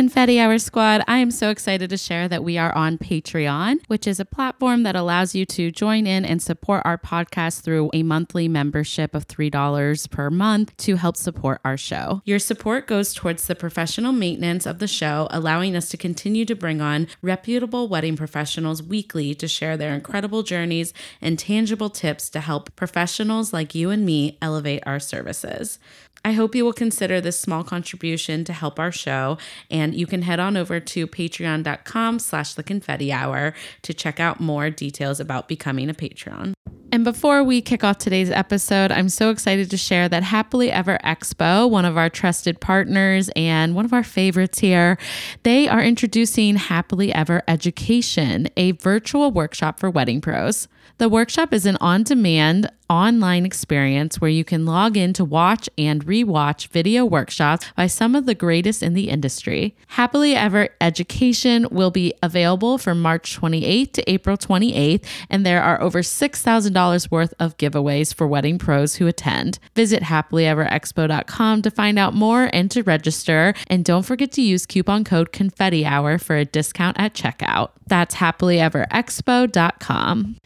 [0.00, 4.06] Confetti Hour Squad, I am so excited to share that we are on Patreon, which
[4.06, 8.02] is a platform that allows you to join in and support our podcast through a
[8.02, 12.22] monthly membership of $3 per month to help support our show.
[12.24, 16.56] Your support goes towards the professional maintenance of the show, allowing us to continue to
[16.56, 22.40] bring on reputable wedding professionals weekly to share their incredible journeys and tangible tips to
[22.40, 25.78] help professionals like you and me elevate our services.
[26.24, 29.38] I hope you will consider this small contribution to help our show,
[29.70, 34.40] and you can head on over to patreon.com slash the confetti hour to check out
[34.40, 36.54] more details about becoming a patron.
[36.92, 40.98] And before we kick off today's episode, I'm so excited to share that Happily Ever
[41.04, 44.98] Expo, one of our trusted partners and one of our favorites here,
[45.44, 50.66] they are introducing Happily Ever Education, a virtual workshop for wedding pros.
[50.98, 55.70] The workshop is an on demand online experience where you can log in to watch
[55.78, 59.76] and rewatch video workshops by some of the greatest in the industry.
[59.86, 65.80] Happily Ever Education will be available from March 28th to April 28th, and there are
[65.80, 69.60] over $6,000 worth of giveaways for wedding pros who attend.
[69.76, 75.04] Visit happilyeverexpo.com to find out more and to register, and don't forget to use coupon
[75.04, 77.70] code Confetti Hour for a discount at checkout.
[77.86, 80.36] That's happilyeverexpo.com.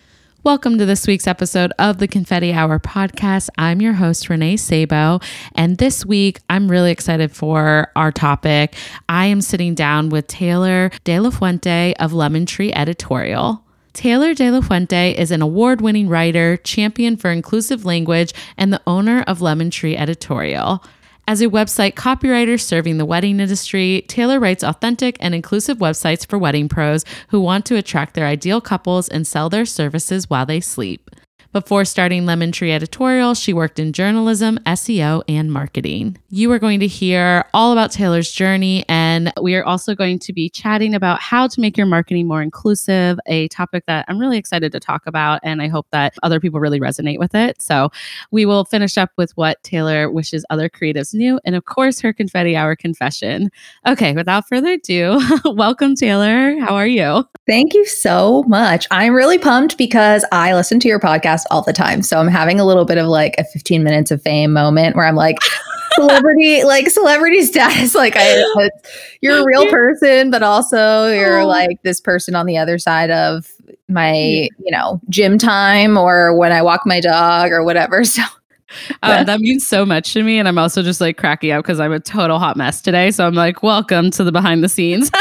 [0.45, 3.49] Welcome to this week's episode of the Confetti Hour podcast.
[3.57, 5.21] I'm your host, Renee Sabo.
[5.55, 8.75] And this week, I'm really excited for our topic.
[9.09, 13.65] I am sitting down with Taylor De La Fuente of Lemon Tree Editorial.
[13.95, 18.83] Taylor De La Fuente is an award winning writer, champion for inclusive language, and the
[18.87, 20.85] owner of Lemon Tree Editorial.
[21.27, 26.39] As a website copywriter serving the wedding industry, Taylor writes authentic and inclusive websites for
[26.39, 30.61] wedding pros who want to attract their ideal couples and sell their services while they
[30.61, 31.11] sleep.
[31.55, 36.19] Before starting Lemon Tree Editorial, she worked in journalism, SEO, and marketing.
[36.29, 40.33] You are going to hear all about Taylor's journey, and we are also going to
[40.33, 44.37] be chatting about how to make your marketing more inclusive, a topic that I'm really
[44.37, 47.63] excited to talk about, and I hope that other people really resonate with it.
[47.63, 47.89] So,
[48.33, 52.13] we will finish up with what Taylor wishes other creatives knew, and of course, her
[52.13, 53.49] confetti hour confession.
[53.87, 56.59] Okay, without further ado, welcome, Taylor.
[56.59, 57.25] How are you?
[57.47, 58.87] Thank you so much.
[58.91, 62.01] I'm really pumped because I listen to your podcast all the time.
[62.01, 65.05] So I'm having a little bit of like a 15 minutes of fame moment where
[65.05, 65.37] I'm like,
[65.95, 67.95] celebrity, like celebrity status.
[68.05, 68.71] Like I,
[69.21, 71.47] you're a real person, but also you're oh.
[71.47, 73.51] like this person on the other side of
[73.89, 78.05] my, you know, gym time or when I walk my dog or whatever.
[78.15, 78.23] So
[79.03, 80.39] um, that means so much to me.
[80.39, 83.13] And I'm also just like cracking up because I'm a total hot mess today.
[83.13, 85.13] So I'm like, welcome to the behind the scenes.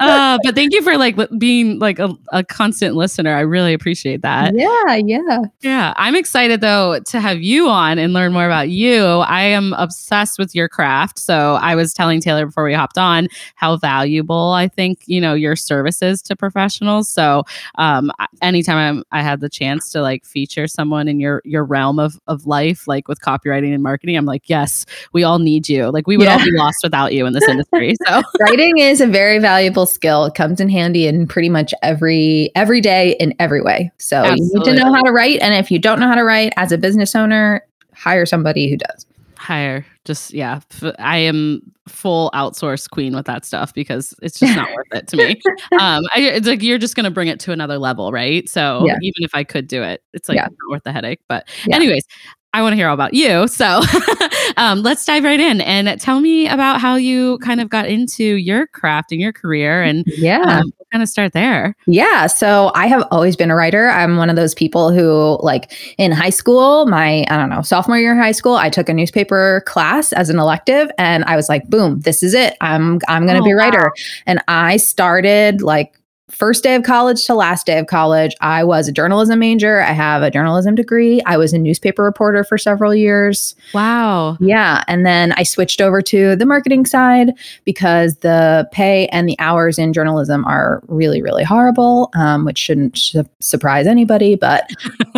[0.00, 3.34] Uh, but thank you for like being like a, a, constant listener.
[3.34, 4.54] I really appreciate that.
[4.54, 5.40] Yeah, yeah.
[5.60, 5.94] Yeah.
[5.96, 9.04] I'm excited though to have you on and learn more about you.
[9.04, 11.18] I am obsessed with your craft.
[11.18, 15.34] So I was telling Taylor before we hopped on how valuable I think, you know,
[15.34, 17.08] your services to professionals.
[17.08, 17.44] So
[17.76, 18.10] um
[18.42, 22.20] anytime I'm, I had the chance to like feature someone in your your realm of
[22.26, 25.90] of life, like with copywriting and marketing, I'm like, yes, we all need you.
[25.90, 26.38] Like we would yeah.
[26.38, 27.94] all be lost without you in this industry.
[28.06, 30.30] So writing is a very valuable skill.
[30.30, 33.90] Comes in handy in pretty much every every day in every way.
[33.98, 34.46] So Absolutely.
[34.46, 35.40] you need to know how to write.
[35.40, 37.62] And if you don't know how to write as a business owner,
[37.94, 39.06] hire somebody who does.
[39.36, 39.86] Hire.
[40.04, 40.60] Just yeah.
[40.98, 45.16] I am full outsource queen with that stuff because it's just not worth it to
[45.16, 45.40] me.
[45.80, 48.48] Um, I, it's like you're just gonna bring it to another level, right?
[48.48, 48.96] So yeah.
[49.02, 50.44] even if I could do it, it's like yeah.
[50.44, 51.20] not worth the headache.
[51.28, 51.76] But yeah.
[51.76, 52.04] anyways,
[52.52, 53.46] I want to hear all about you.
[53.48, 53.82] So
[54.56, 58.24] um, let's dive right in and tell me about how you kind of got into
[58.24, 61.76] your craft and your career and yeah, um, kind of start there.
[61.86, 62.26] Yeah.
[62.26, 63.88] So I have always been a writer.
[63.88, 67.98] I'm one of those people who, like, in high school, my, I don't know, sophomore
[67.98, 71.48] year in high school, I took a newspaper class as an elective and I was
[71.48, 72.56] like, boom, this is it.
[72.62, 73.84] I'm, I'm going to oh, be a writer.
[73.84, 74.02] Wow.
[74.26, 76.00] And I started like
[76.30, 79.80] first day of college to last day of college, I was a journalism major.
[79.80, 81.22] I have a journalism degree.
[81.24, 83.54] I was a newspaper reporter for several years.
[83.72, 84.36] Wow.
[84.40, 84.82] Yeah.
[84.88, 87.32] And then I switched over to the marketing side
[87.64, 92.96] because the pay and the hours in journalism are really, really horrible, um, which shouldn't
[92.96, 94.34] sh- surprise anybody.
[94.34, 94.68] But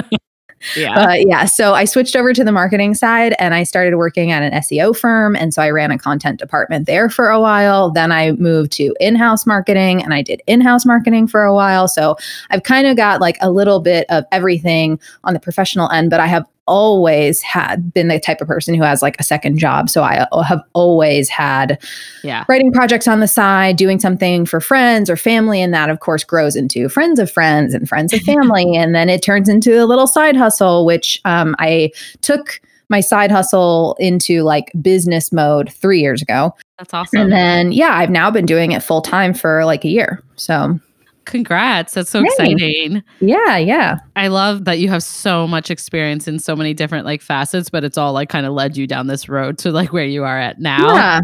[0.76, 0.98] yeah.
[0.98, 1.44] Uh, yeah.
[1.44, 4.96] So I switched over to the marketing side and I started working at an SEO
[4.96, 5.36] firm.
[5.36, 7.90] And so I ran a content department there for a while.
[7.90, 11.54] Then I moved to in house marketing and I did in house marketing for a
[11.54, 11.88] while.
[11.88, 12.16] So
[12.50, 16.20] I've kind of got like a little bit of everything on the professional end, but
[16.20, 19.90] I have always had been the type of person who has like a second job.
[19.90, 21.82] So I have always had
[22.22, 22.44] Yeah.
[22.48, 25.60] writing projects on the side, doing something for friends or family.
[25.60, 28.76] And that, of course, grows into friends of friends and friends of family.
[28.76, 32.60] and then it turns into a little side hustle, which um, I took
[32.90, 36.54] my side hustle into like business mode three years ago.
[36.78, 37.20] That's awesome.
[37.20, 40.22] And then, yeah, I've now been doing it full time for like a year.
[40.36, 40.78] So,
[41.28, 41.94] Congrats.
[41.94, 42.34] That's so Thanks.
[42.38, 43.02] exciting.
[43.20, 43.98] yeah, yeah.
[44.16, 47.84] I love that you have so much experience in so many different like facets, but
[47.84, 50.38] it's all like kind of led you down this road to like where you are
[50.38, 50.94] at now.
[50.94, 51.20] Yeah.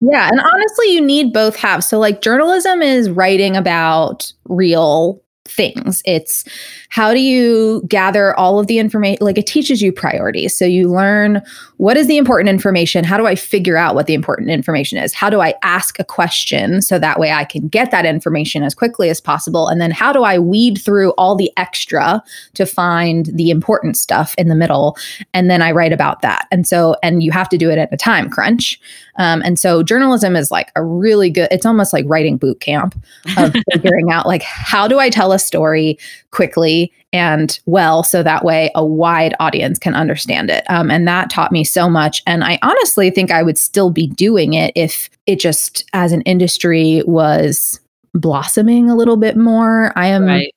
[0.00, 0.28] Yeah.
[0.28, 1.86] And honestly, you need both halves.
[1.88, 6.02] So, like, journalism is writing about real things.
[6.04, 6.44] It's
[6.88, 9.18] how do you gather all of the information?
[9.20, 10.56] Like, it teaches you priorities.
[10.56, 11.42] So, you learn
[11.78, 13.04] what is the important information?
[13.04, 15.12] How do I figure out what the important information is?
[15.12, 18.74] How do I ask a question so that way I can get that information as
[18.74, 19.68] quickly as possible?
[19.68, 22.22] And then, how do I weed through all the extra
[22.54, 24.96] to find the important stuff in the middle?
[25.34, 26.46] And then I write about that.
[26.50, 28.80] And so, and you have to do it at a time crunch.
[29.18, 32.94] Um, and so journalism is like a really good, it's almost like writing boot camp
[33.36, 35.98] of figuring out like, how do I tell a story
[36.30, 40.64] quickly and well, so that way a wide audience can understand it.
[40.68, 42.22] Um, and that taught me so much.
[42.26, 46.20] And I honestly think I would still be doing it if it just as an
[46.22, 47.80] industry was
[48.12, 49.92] blossoming a little bit more.
[49.96, 50.54] I am Right.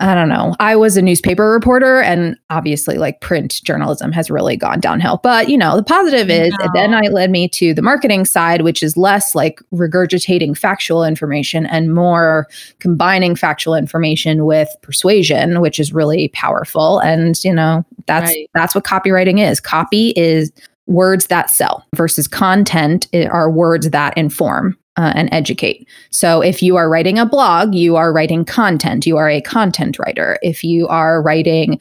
[0.00, 0.56] I don't know.
[0.58, 5.20] I was a newspaper reporter, and obviously, like print journalism has really gone downhill.
[5.22, 6.68] But you know, the positive is No.
[6.74, 11.66] then I led me to the marketing side, which is less like regurgitating factual information
[11.66, 12.48] and more
[12.78, 16.98] combining factual information with persuasion, which is really powerful.
[17.00, 18.48] And you know, that's Right.
[18.54, 19.60] that's what copywriting is.
[19.60, 20.50] Copy is
[20.86, 25.88] words that sell versus content are words that inform uh, and educate.
[26.10, 29.06] So if you are writing a blog, you are writing content.
[29.06, 30.38] You are a content writer.
[30.42, 31.80] If you are writing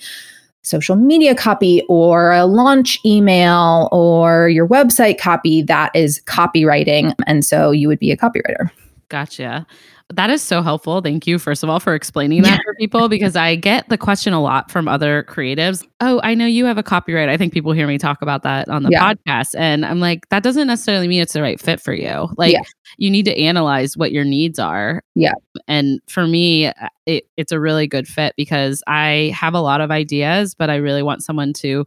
[0.62, 7.14] social media copy or a launch email or your website copy, that is copywriting.
[7.28, 8.72] And so you would be a copywriter.
[9.10, 9.68] Gotcha.
[10.16, 11.02] That is so helpful.
[11.02, 14.34] Thank you, first of all, for explaining that for people because I get the question
[14.34, 15.86] a lot from other creatives.
[16.02, 17.30] Oh, I know you have a copyright.
[17.30, 19.14] I think people hear me talk about that on the Yeah.
[19.14, 19.54] podcast.
[19.56, 22.28] And I'm like, that doesn't necessarily mean it's the right fit for you.
[22.38, 22.62] Like, Yeah.
[22.98, 25.04] you need to analyze what your needs are.
[25.14, 25.34] Yeah.
[25.68, 26.72] And for me,
[27.06, 30.78] it, it's a really good fit because I have a lot of ideas, but I
[30.78, 31.86] really want someone to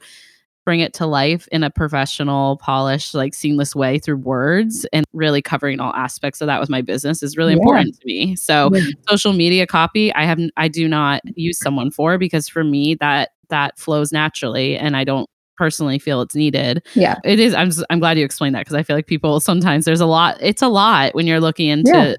[0.64, 5.42] bring it to life in a professional, polished, like seamless way through words and really
[5.42, 7.58] covering all aspects of that with my business is really Yeah.
[7.60, 8.36] important to me.
[8.36, 8.82] So Yeah.
[9.08, 13.30] social media copy, I have I do not use someone for because for me that
[13.48, 15.28] that flows naturally and I don't
[15.58, 16.82] personally feel it's needed.
[16.94, 17.16] Yeah.
[17.24, 20.00] It is I'm I'm glad you explained that because I feel like people sometimes there's
[20.00, 22.14] a lot it's a lot when you're looking into Yeah.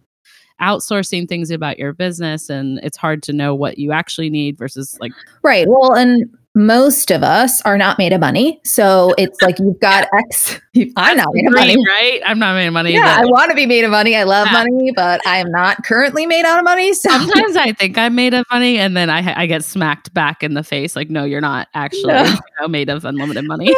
[0.62, 4.98] outsourcing things about your business and it's hard to know what you actually need versus
[5.00, 5.12] like
[5.44, 5.68] Right.
[5.68, 8.59] Well, and most of us are not made of money.
[8.63, 10.59] So it's like you've got X.
[10.95, 11.75] I'm not made of money.
[11.88, 12.21] Right?
[12.25, 12.94] I'm not made of money.
[12.94, 14.15] Yeah, I want to be made of money.
[14.15, 14.63] I love Yeah.
[14.63, 16.94] money, but I am not currently made out of money.
[16.94, 20.44] So sometimes I think I'm made of money, and then I I get smacked back
[20.44, 20.95] in the face.
[20.95, 22.23] Like, no, you're not actually No.
[22.23, 23.73] you know, made of unlimited money.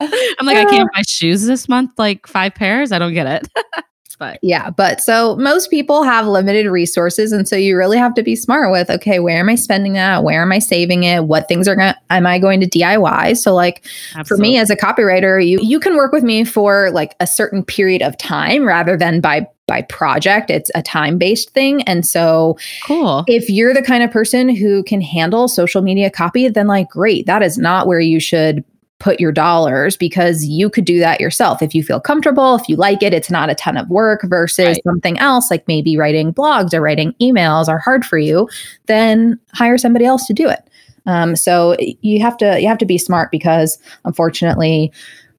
[0.00, 2.90] I'm like, I can't buy shoes this month, like five pairs.
[2.90, 3.84] I don't get it.
[4.20, 8.22] But Yeah, but so most people have limited resources, and so you really have to
[8.22, 10.22] be smart with okay, where am I spending that?
[10.22, 11.24] Where am I saving it?
[11.24, 11.94] What things are going?
[12.10, 13.36] Am I going to DIY?
[13.38, 13.84] So like
[14.26, 17.64] for me as a copywriter, you you can work with me for like a certain
[17.64, 20.50] period of time rather than by by project.
[20.50, 23.24] It's a time based thing, and so cool.
[23.26, 27.24] if you're the kind of person who can handle social media copy, then like great,
[27.24, 28.64] that is not where you should
[29.00, 32.76] put your dollars because you could do that yourself if you feel comfortable, if you
[32.76, 34.84] like it, it's not a ton of work versus Right.
[34.84, 38.48] something else like maybe writing blogs or writing emails are hard for you,
[38.86, 40.60] then hire somebody else to do it.
[41.06, 44.92] Um, so you have to you have to be smart because unfortunately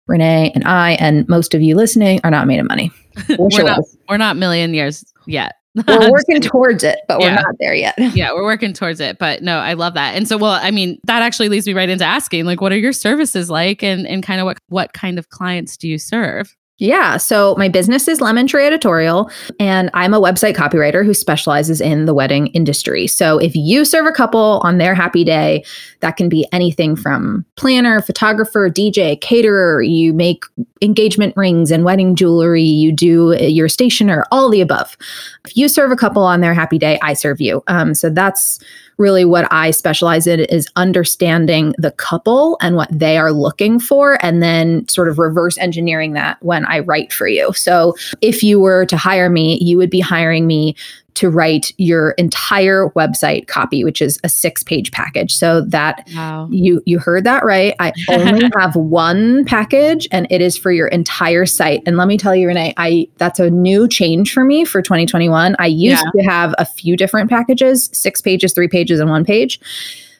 [0.07, 2.91] Renee and I and most of you listening are not made of money.
[3.37, 5.55] We're not we're not million years yet.
[5.87, 7.35] We're working towards it, but we're Yeah.
[7.35, 7.95] not there yet.
[8.13, 9.17] yeah, we're working towards it.
[9.17, 10.15] But no, I love that.
[10.15, 12.77] And so, well, I mean, that actually leads me right into asking, like, what are
[12.77, 16.55] your services like, and and kind of what what kind of clients do you serve?
[16.81, 17.17] Yeah.
[17.17, 22.05] So my business is Lemon Tree Editorial, and I'm a website copywriter who specializes in
[22.05, 23.05] the wedding industry.
[23.05, 25.63] So if you serve a couple on their happy day,
[25.99, 30.43] that can be anything from planner, photographer, DJ, caterer, you make
[30.81, 34.97] engagement rings and wedding jewelry, you do your stationer, all the above.
[35.45, 37.61] If you serve a couple on their happy day, I serve you.
[37.67, 38.59] Um, so that's
[38.97, 44.17] really what I specialize in is understanding the couple and what they are looking for,
[44.23, 47.53] and then sort of reverse engineering that when I write for you.
[47.53, 50.75] So if you were to hire me, you would be hiring me
[51.15, 55.35] to write your entire website copy, which is a six page package.
[55.35, 56.47] So that Wow.
[56.51, 57.75] you you heard that right.
[57.79, 61.81] I only have one package and it is for your entire site.
[61.85, 65.55] And let me tell you, Renee, I that's a new change for me for 2021.
[65.59, 69.59] I used to have a few different packages, six pages, three pages, and one page.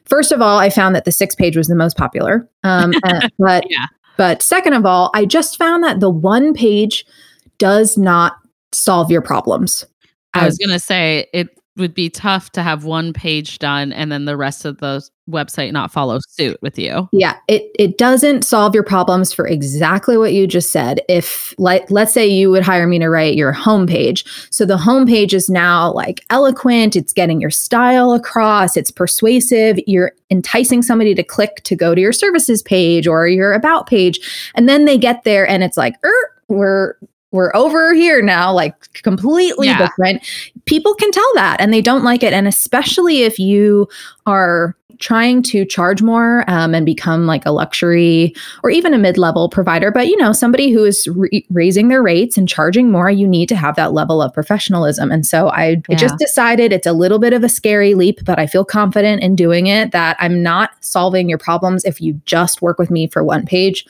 [0.06, 2.48] First of all, I found that the six page was the most popular.
[2.64, 2.94] Um,
[3.40, 3.86] but Yeah.
[4.18, 7.06] but second of all, I just found that the one page
[7.60, 8.34] does not
[8.74, 9.86] solve your problems.
[10.34, 14.12] I was going to say it would be tough to have one page done and
[14.12, 17.08] then the rest of the website not follow suit with you.
[17.14, 21.02] Yeah, it it doesn't solve your problems for exactly what you just said.
[21.08, 24.28] If like let's say you would hire me to write your homepage.
[24.54, 30.12] So the homepage is now like eloquent, it's getting your style across, it's persuasive, you're
[30.30, 34.52] enticing somebody to click to go to your services page or your about page.
[34.56, 36.96] And then they get there and it's like, er, we're
[37.32, 39.78] we're over here now, like completely Yeah.
[39.78, 40.22] different.
[40.66, 42.34] People can tell that and they don't like it.
[42.34, 43.88] And especially if you
[44.26, 48.34] are trying to charge more um, and become like a luxury
[48.64, 52.38] or even a mid-level provider but you know somebody who is re- raising their rates
[52.38, 55.96] and charging more you need to have that level of professionalism and so I, I
[55.96, 59.36] just decided it's a little bit of a scary leap but i feel confident in
[59.36, 63.24] doing it that i'm not solving your problems if you just work with me for
[63.24, 63.88] one page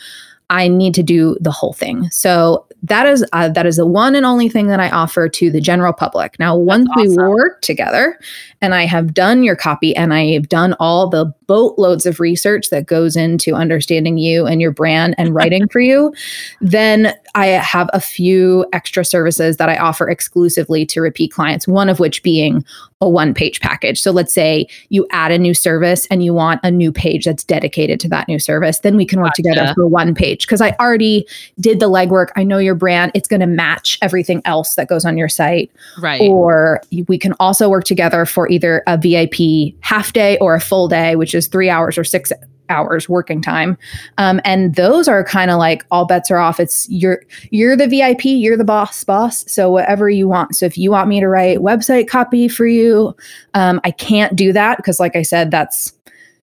[0.51, 2.09] I need to do the whole thing.
[2.11, 5.49] So that is uh, that is the one and only thing that I offer to
[5.49, 6.37] the general public.
[6.39, 8.19] Now, once we work together,
[8.59, 12.69] and I have done your copy, and I have done all the boatloads of research
[12.69, 16.13] that goes into understanding you and your brand and writing for you,
[16.59, 21.65] then I have a few extra services that I offer exclusively to repeat clients.
[21.65, 22.65] One of which being
[23.01, 23.99] a one page package.
[23.99, 27.43] So let's say you add a new service and you want a new page that's
[27.43, 30.71] dedicated to that new service, then we can work together for one page because I
[30.79, 31.25] already
[31.59, 32.27] did the legwork.
[32.35, 35.71] I know your brand, it's going to match everything else that goes on your site.
[35.99, 36.21] Right.
[36.21, 40.87] Or we can also work together for either a VIP half day or a full
[40.87, 42.31] day, which is three hours or six
[42.71, 43.77] hours working time.
[44.17, 46.59] Um, and those are kind of like all bets are off.
[46.59, 49.43] It's you're you're the VIP, you're the boss boss.
[49.51, 50.55] So whatever you want.
[50.55, 53.15] So if you want me to write website copy for you,
[53.53, 55.93] um, I can't do that because, like I said, that's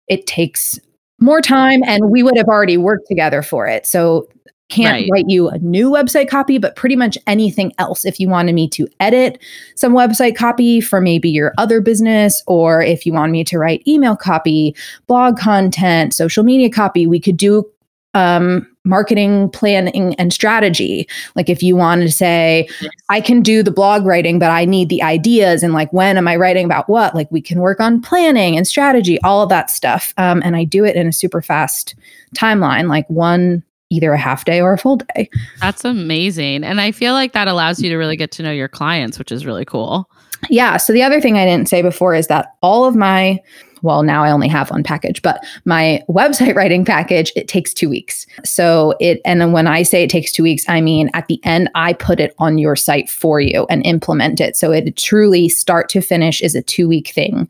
[0.06, 0.78] it takes
[1.20, 3.86] more time, and we would have already worked together for it.
[3.86, 4.28] So
[4.70, 5.08] can't Right.
[5.12, 8.04] write you a new website copy, but pretty much anything else.
[8.04, 9.38] If you wanted me to edit
[9.74, 13.86] some website copy for maybe your other business, or if you want me to write
[13.86, 14.74] email copy,
[15.06, 17.66] blog content, social media copy, we could do
[18.14, 21.06] um, marketing planning and strategy.
[21.36, 22.68] Like if you wanted to say,
[23.08, 26.26] I can do the blog writing, but I need the ideas and like when am
[26.26, 27.14] I writing about what?
[27.14, 30.12] Like we can work on planning and strategy, all of that stuff.
[30.16, 31.94] Um, and I do it in a super fast
[32.34, 35.28] timeline, like one either a half day or a full day.
[35.60, 36.64] That's amazing.
[36.64, 39.32] And I feel like that allows you to really get to know your clients, which
[39.32, 40.08] is really cool.
[40.48, 40.78] Yeah.
[40.78, 43.40] So the other thing I didn't say before is that all of my,
[43.82, 47.90] well, now I only have one package, but my website writing package, it takes two
[47.90, 48.26] weeks.
[48.44, 51.40] So it, and then when I say it takes two weeks, I mean at the
[51.44, 54.56] end, I put it on your site for you and implement it.
[54.56, 57.48] So it truly start to finish is a two week thing.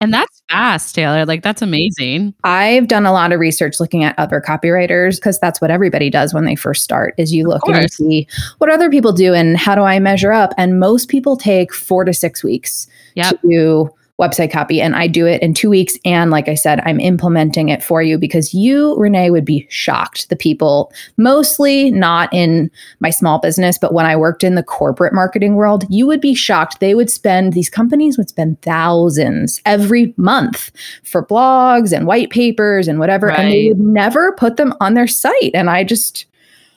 [0.00, 1.26] And that's fast, Taylor.
[1.26, 2.34] Like that's amazing.
[2.42, 6.32] I've done a lot of research looking at other copywriters because that's what everybody does
[6.32, 8.26] when they first start is you look and you see
[8.58, 12.04] what other people do and how do I measure up and most people take 4
[12.04, 13.40] to 6 weeks Yep.
[13.42, 15.96] to do website copy and I do it in 2 weeks.
[16.04, 20.28] And like I said I'm implementing it for you because you Renee would be shocked.
[20.28, 25.14] The people mostly not in my small business but when I worked in the corporate
[25.14, 26.80] marketing world you would be shocked.
[26.80, 30.70] They would spend these companies would spend thousands every month
[31.02, 35.08] for blogs and white papers and whatever and they would never put them on their
[35.08, 35.52] site.
[35.54, 36.26] And I just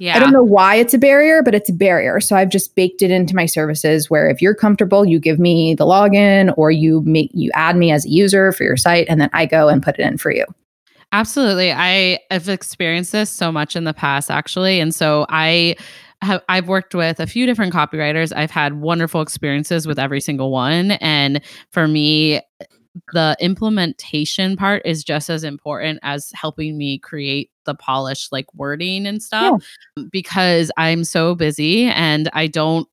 [0.04, 0.18] Yeah.
[0.18, 2.20] I don't know why it's a barrier, but it's a barrier.
[2.20, 5.76] So I've just baked it into my services where if you're comfortable, you give me
[5.76, 9.22] the login or you make you add me as a user for your site and
[9.22, 10.44] then I go and put it in for you.
[11.14, 11.72] Absolutely.
[11.72, 14.82] I have experienced this so much in the past, actually.
[14.82, 15.78] And so I
[16.22, 18.36] have, I've worked with a few different copywriters.
[18.36, 20.92] I've had wonderful experiences with every single one.
[20.92, 21.40] And
[21.72, 22.42] for me,
[23.12, 29.08] the implementation part is just as important as helping me create the polished like wording
[29.08, 29.64] and stuff
[30.12, 32.88] because I'm so busy and I don't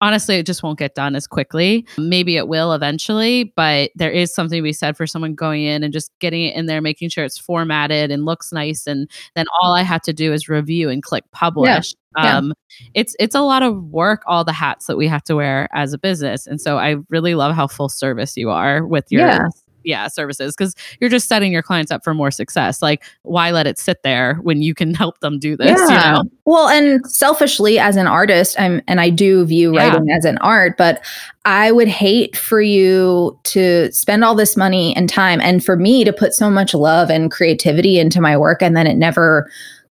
[0.00, 4.32] honestly it just won't get done as quickly maybe it will eventually but there is
[4.34, 7.08] something to be said for someone going in and just getting it in there making
[7.08, 10.90] sure it's formatted and looks nice and then all i have to do is review
[10.90, 12.36] and click publish Yeah.
[12.38, 12.52] um
[12.94, 15.92] it's it's a lot of work all the hats that we have to wear as
[15.92, 19.48] a business and so i really love how full service you are with your Yeah.
[19.86, 23.66] Yeah services because you're just setting your clients up for more success like why let
[23.66, 25.88] it sit there when you can help them do this yeah.
[25.88, 29.88] you know well and selfishly as an artist i'm and i do view yeah.
[29.88, 31.02] writing as an art but
[31.44, 36.04] i would hate for you to spend all this money and time and for me
[36.04, 39.48] to put so much love and creativity into my work and then it never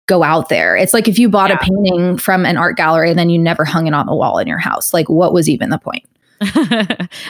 [0.06, 0.76] go out there.
[0.76, 1.56] It's like if you bought yeah.
[1.56, 4.38] a painting from an art gallery and then you never hung it on the wall
[4.38, 4.92] in your house.
[4.92, 6.04] Like what was even the point?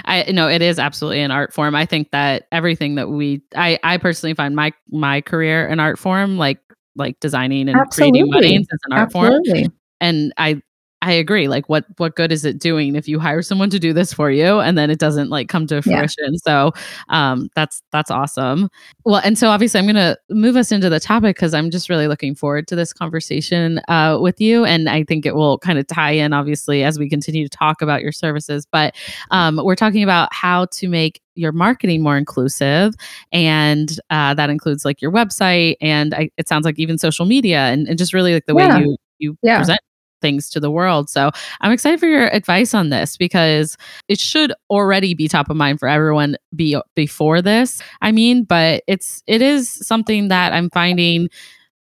[0.05, 1.75] I know it is absolutely an art form.
[1.75, 5.99] I think that everything that we I I personally find my my career an art
[5.99, 6.61] form like
[6.97, 8.21] like designing and absolutely.
[8.21, 9.63] creating weddings is an art absolutely.
[9.65, 9.73] form.
[10.01, 10.63] And I
[11.05, 11.49] I agree.
[11.49, 14.31] Like what what good is it doing if you hire someone to do this for
[14.31, 16.33] you and then it doesn't like come to fruition.
[16.33, 16.39] Yeah.
[16.43, 16.73] So
[17.11, 18.71] um that's that's awesome.
[19.05, 22.09] Well, and so obviously I'm gonna move us into the topic because I'm just really
[22.09, 24.65] looking forward to this conversation uh with you.
[24.65, 27.83] And I think it will kind of tie in obviously as we continue to talk
[27.83, 28.67] about your services.
[28.73, 28.95] But
[29.31, 32.95] um we're talking about how to make your marketing more inclusive
[33.33, 37.59] and uh, that includes like your website and I, it sounds like even social media
[37.59, 38.79] and, and just really like the yeah.
[38.79, 39.59] way you you yeah.
[39.59, 39.81] present
[40.25, 41.11] things to the world.
[41.11, 43.77] So I'm excited for your advice on this because
[44.09, 47.83] it should already be top of mind for everyone be before this.
[48.01, 51.29] I mean, but it's it is something that I'm finding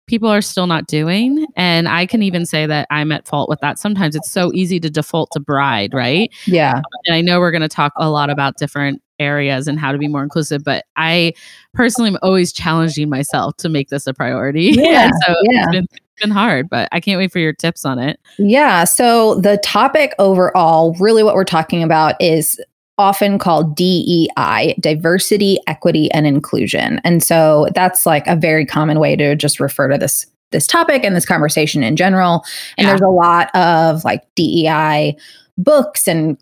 [0.07, 1.45] people are still not doing.
[1.55, 3.77] And I can even say that I'm at fault with that.
[3.77, 6.31] Sometimes it's so easy to default to bride, right?
[6.47, 6.81] Yeah.
[7.05, 9.97] And I know we're going to talk a lot about different areas and how to
[9.97, 11.33] be more inclusive, but I
[11.73, 14.75] personally am always challenging myself to make this a priority.
[14.79, 15.11] Yeah.
[15.27, 15.65] so yeah.
[15.65, 15.87] it's been
[16.19, 18.19] been hard, but I can't wait for your tips on it.
[18.37, 18.83] Yeah.
[18.83, 22.59] So the topic overall, really what we're talking about is
[22.97, 26.99] often called DEI, diversity, equity, and inclusion.
[27.03, 31.03] And so that's like a very common way to just refer to this this topic
[31.03, 32.43] and this conversation in general.
[32.77, 32.91] And yeah.
[32.91, 35.15] there's a lot of like DEI
[35.57, 36.37] books and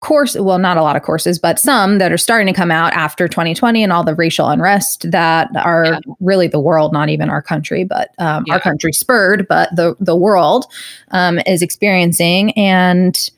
[0.00, 2.92] course well not a lot of courses but some that are starting to come out
[2.92, 5.98] after 2020 and all the racial unrest that are yeah.
[6.20, 8.54] really the world not even our country but um, yeah.
[8.54, 10.66] our country spurred but the the world
[11.10, 13.30] um, is experiencing and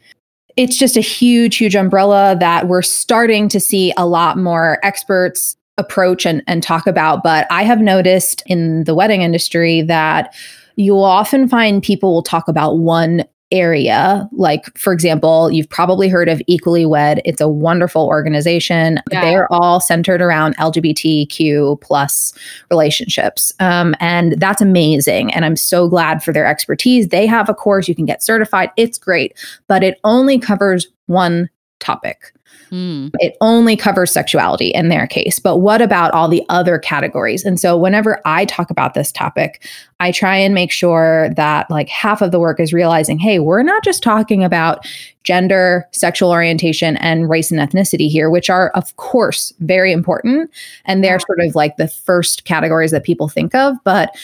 [0.56, 5.56] it's just a huge huge umbrella that we're starting to see a lot more experts
[5.78, 10.34] approach and, and talk about but i have noticed in the wedding industry that
[10.76, 14.28] you will often find people will talk about one area.
[14.32, 17.20] Like, for example, you've probably heard of Equally Wed.
[17.24, 19.00] It's a wonderful organization.
[19.10, 19.22] Yeah.
[19.22, 22.32] They're all centered around LGBTQ plus
[22.70, 23.52] relationships.
[23.60, 25.32] Um, and that's amazing.
[25.32, 27.08] And I'm so glad for their expertise.
[27.08, 28.70] They have a course you can get certified.
[28.76, 29.36] It's great,
[29.66, 31.50] but it only covers one
[31.80, 32.32] topic.
[32.70, 33.10] Mm.
[33.14, 35.38] It only covers sexuality in their case.
[35.38, 37.44] But what about all the other categories?
[37.44, 39.66] And so whenever I talk about this topic,
[39.98, 43.62] I try and make sure that like half of the work is realizing, hey, we're
[43.62, 44.86] not just talking about
[45.24, 50.50] gender, sexual orientation, and race and ethnicity here, which are, of course, very important.
[50.84, 53.76] And they're sort of like the first categories that people think of.
[53.84, 54.16] But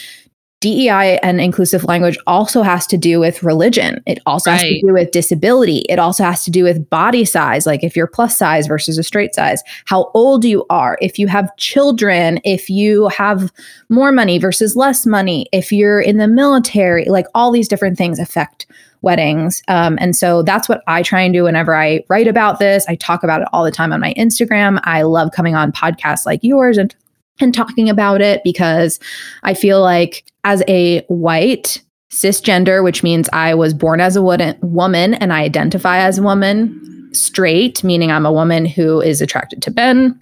[0.61, 4.03] DEI and inclusive language also has to do with religion.
[4.07, 4.57] It also right.
[4.57, 5.85] has to do with disability.
[5.88, 9.03] It also has to do with body size, like if you're plus size versus a
[9.03, 13.53] straight size, how old you are, if you have children, if you have
[13.90, 18.19] more money versus less money, if you're in the military, like all these different things
[18.19, 18.66] affect
[19.03, 19.62] weddings.
[19.69, 22.87] Um, and so that's what I try and do whenever I write about this.
[22.88, 24.81] I talk about it all the time on my Instagram.
[24.85, 26.95] I love coming on podcasts like yours and
[27.40, 28.99] and talking about it because
[29.42, 35.14] I feel like as a white cisgender, which means I was born as a woman
[35.14, 39.70] and I identify as a woman, straight, meaning I'm a woman who is attracted to
[39.72, 40.20] men,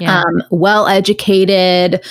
[0.00, 0.20] yeah.
[0.20, 2.04] um, well educated,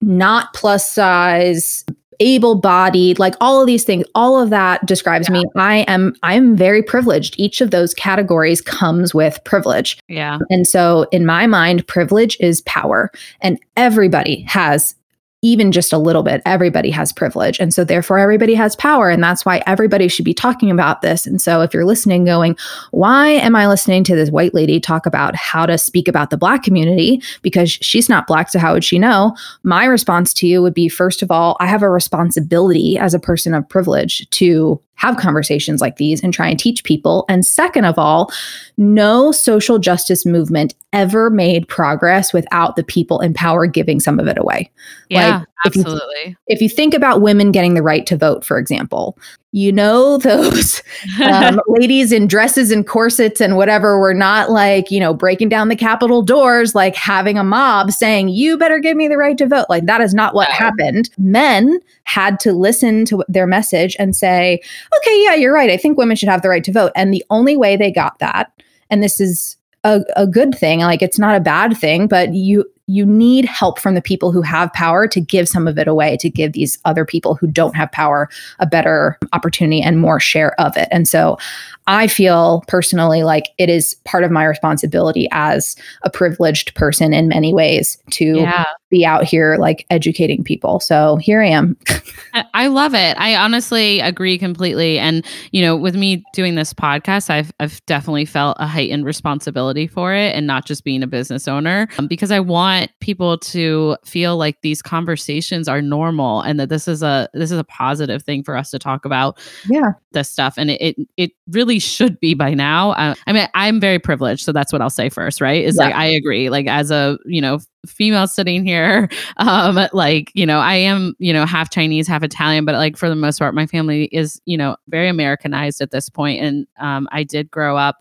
[0.00, 1.84] not plus size,
[2.20, 5.40] able bodied like all of these things all of that describes yeah.
[5.40, 7.34] me i am i'm very privileged.
[7.38, 9.98] Each of those categories comes with privilege.
[10.08, 10.38] Yeah.
[10.50, 13.10] And so in my mind privilege is power.
[13.40, 14.94] And everybody has
[15.42, 17.58] even just a little bit, everybody has privilege.
[17.58, 19.08] And so, therefore, everybody has power.
[19.08, 21.26] And that's why everybody should be talking about this.
[21.26, 22.56] And so, if you're listening, going,
[22.90, 26.36] why am I listening to this white lady talk about how to speak about the
[26.36, 27.22] Black community?
[27.42, 28.50] Because she's not Black.
[28.50, 29.34] So, how would she know?
[29.62, 33.20] My response to you would be first of all, I have a responsibility as a
[33.20, 37.24] person of privilege to have conversations like these and try and teach people.
[37.26, 38.30] And second of all,
[38.76, 44.26] no social justice movement ever made progress without the people in power giving some of
[44.26, 44.70] it away.
[45.08, 46.00] Yeah, like, absolutely.
[46.20, 49.18] If you, if you think about women getting the right to vote, for example,
[49.52, 50.82] you know those
[51.22, 55.68] um, ladies in dresses and corsets and whatever were not like you know breaking down
[55.68, 59.46] the capitol doors like having a mob saying you better give me the right to
[59.46, 59.66] vote.
[59.68, 61.10] Like that is not what happened.
[61.18, 64.60] Men had to listen to their message and say
[64.98, 65.70] okay yeah you're right.
[65.70, 66.92] I think women should have the right to vote.
[66.94, 68.52] And the only way they got that
[68.90, 70.80] and this is a, a good thing.
[70.80, 74.42] Like it's not a bad thing, but you you need help from the people who
[74.42, 77.76] have power to give some of it away to give these other people who don't
[77.76, 80.88] have power a better opportunity and more share of it.
[80.90, 81.38] And so
[81.86, 87.26] i feel personally like it is part of my responsibility as a privileged person in
[87.26, 88.64] many ways to yeah.
[88.90, 90.78] be out here like educating people.
[90.78, 91.76] So here i am.
[92.54, 93.16] I love it.
[93.18, 94.98] I honestly agree completely.
[94.98, 99.86] And you know with me doing this podcast i've, I've definitely felt a heightened responsibility
[99.86, 103.38] for it and not just being a business owner um, because i want want people
[103.38, 107.64] to feel like these conversations are normal and that this is a this is a
[107.64, 109.38] positive thing for us to talk about
[109.68, 109.92] yeah.
[110.12, 110.54] this stuff.
[110.56, 112.92] And it it, it really should be by now.
[112.92, 115.64] Uh, i mean i'm very privileged so that's what i'll say first right?
[115.64, 115.84] Is yeah.
[115.84, 116.50] like i agree.
[116.50, 121.32] Like as a you know female sitting here um like you know i am you
[121.32, 124.54] know half chinese half italian but like for the most part my family is you
[124.56, 126.42] know very americanized at this point.
[126.42, 127.96] And um i did grow up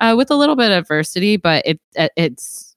[0.00, 1.80] uh, with a little bit of adversity but it
[2.16, 2.71] it's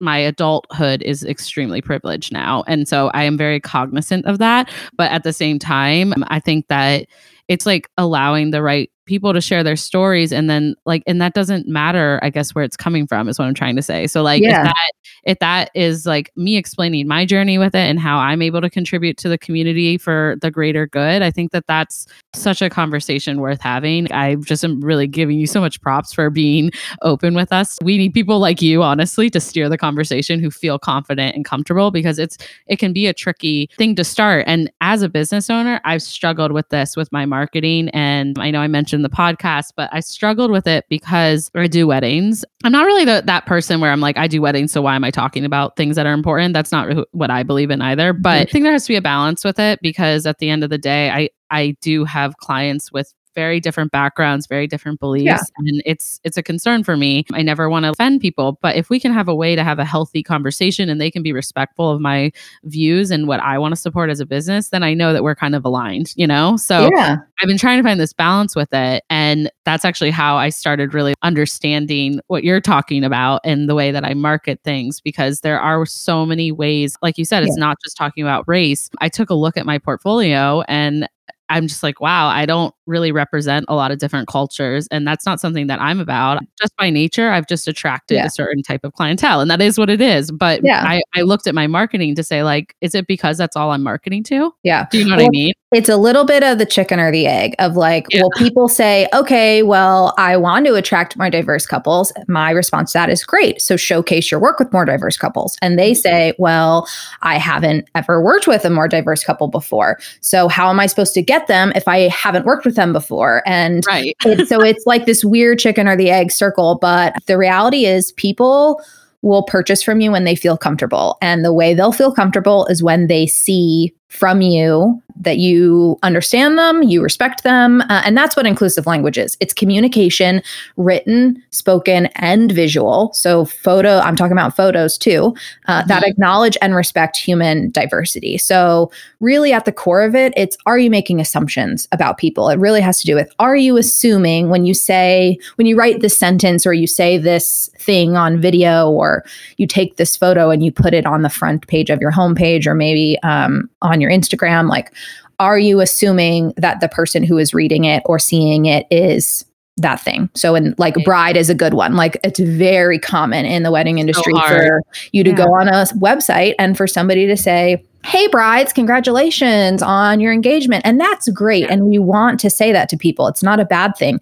[0.00, 2.64] my adulthood is extremely privileged now.
[2.66, 4.70] And so I am very cognizant of that.
[4.96, 7.06] But at the same time, I think that
[7.48, 11.32] it's like allowing the right people to share their stories and then like and that
[11.32, 14.08] doesn't matter i guess where it's coming from is what i'm trying to say.
[14.08, 14.62] So like yeah.
[14.62, 14.92] if that
[15.24, 18.68] if that is like me explaining my journey with it and how i'm able to
[18.68, 23.40] contribute to the community for the greater good i think that that's such a conversation
[23.40, 24.10] worth having.
[24.12, 26.70] I just am really giving you so much props for being
[27.02, 27.78] open with us.
[27.82, 31.90] We need people like you honestly to steer the conversation who feel confident and comfortable
[31.90, 34.44] because it's it can be a tricky thing to start.
[34.46, 38.60] And as a business owner i've struggled with this with my marketing and i know
[38.60, 42.44] i mentioned the podcast, but I struggled with it because I do weddings.
[42.64, 45.04] I'm not really the, that person where I'm like, I do weddings, so why am
[45.04, 46.54] I talking about things that are important?
[46.54, 48.12] That's not what I believe in either.
[48.12, 48.40] But.
[48.40, 50.70] I think there has to be a balance with it because at the end of
[50.70, 55.38] the day, I I do have clients with very different backgrounds, very different beliefs, yeah.
[55.58, 57.24] and it's it's a concern for me.
[57.32, 59.78] I never want to offend people, but if we can have a way to have
[59.78, 62.32] a healthy conversation and they can be respectful of my
[62.64, 65.36] views and what I want to support as a business, then I know that we're
[65.36, 66.56] kind of aligned, you know?
[66.56, 67.18] So yeah.
[67.40, 70.94] I've been trying to find this balance with it and that's actually how I started
[70.94, 75.60] really understanding what you're talking about and the way that I market things because there
[75.60, 78.90] are so many ways like you said it's not just talking about race.
[79.00, 81.08] I took a look at my portfolio and
[81.48, 84.86] I'm just like, wow, I don't really represent a lot of different cultures.
[84.90, 86.42] And that's not something that I'm about.
[86.60, 88.26] Just by nature, I've just attracted yeah.
[88.26, 89.40] a certain type of clientele.
[89.40, 90.30] And that is what it is.
[90.30, 90.84] But yeah.
[90.86, 93.82] I, I looked at my marketing to say, like, is it because that's all I'm
[93.82, 94.52] marketing to?
[94.62, 94.86] Yeah.
[94.90, 95.52] Do you know well, what I mean?
[95.72, 98.22] It's a little bit of the chicken or the egg of like, yeah.
[98.22, 102.12] well, people say, okay, well, I want to attract more diverse couples.
[102.28, 103.60] My response to that is great.
[103.60, 105.56] So showcase your work with more diverse couples.
[105.60, 106.00] And they mm-hmm.
[106.00, 106.88] say, well,
[107.22, 109.98] I haven't ever worked with a more diverse couple before.
[110.20, 113.42] So how am I supposed to get them if I haven't worked with them before?
[113.46, 114.16] And right.
[114.24, 116.78] it, so it's like this weird chicken or the egg circle.
[116.80, 118.80] But the reality is, people
[119.22, 121.18] will purchase from you when they feel comfortable.
[121.20, 126.58] And the way they'll feel comfortable is when they see from you that you understand
[126.58, 127.80] them, you respect them.
[127.82, 130.42] Uh, and that's what inclusive language is it's communication,
[130.76, 133.12] written, spoken, and visual.
[133.14, 135.34] So, photo, I'm talking about photos too,
[135.68, 135.88] uh, mm-hmm.
[135.88, 138.38] that acknowledge and respect human diversity.
[138.38, 138.90] So,
[139.20, 142.48] really at the core of it, it's are you making assumptions about people?
[142.48, 146.00] It really has to do with are you assuming when you say, when you write
[146.00, 149.24] this sentence or you say this thing on video or
[149.56, 152.66] you take this photo and you put it on the front page of your homepage
[152.66, 154.92] or maybe um, on your Instagram, like,
[155.38, 159.44] are you assuming that the person who is reading it or seeing it is
[159.78, 160.30] that thing.
[160.34, 161.96] So, and like bride is a good one.
[161.96, 165.36] Like it's very common in the wedding industry so for you to yeah.
[165.36, 170.86] go on a website and for somebody to say, Hey, brides, congratulations on your engagement.
[170.86, 171.64] And that's great.
[171.64, 171.72] Yeah.
[171.72, 173.26] And we want to say that to people.
[173.26, 174.20] It's not a bad thing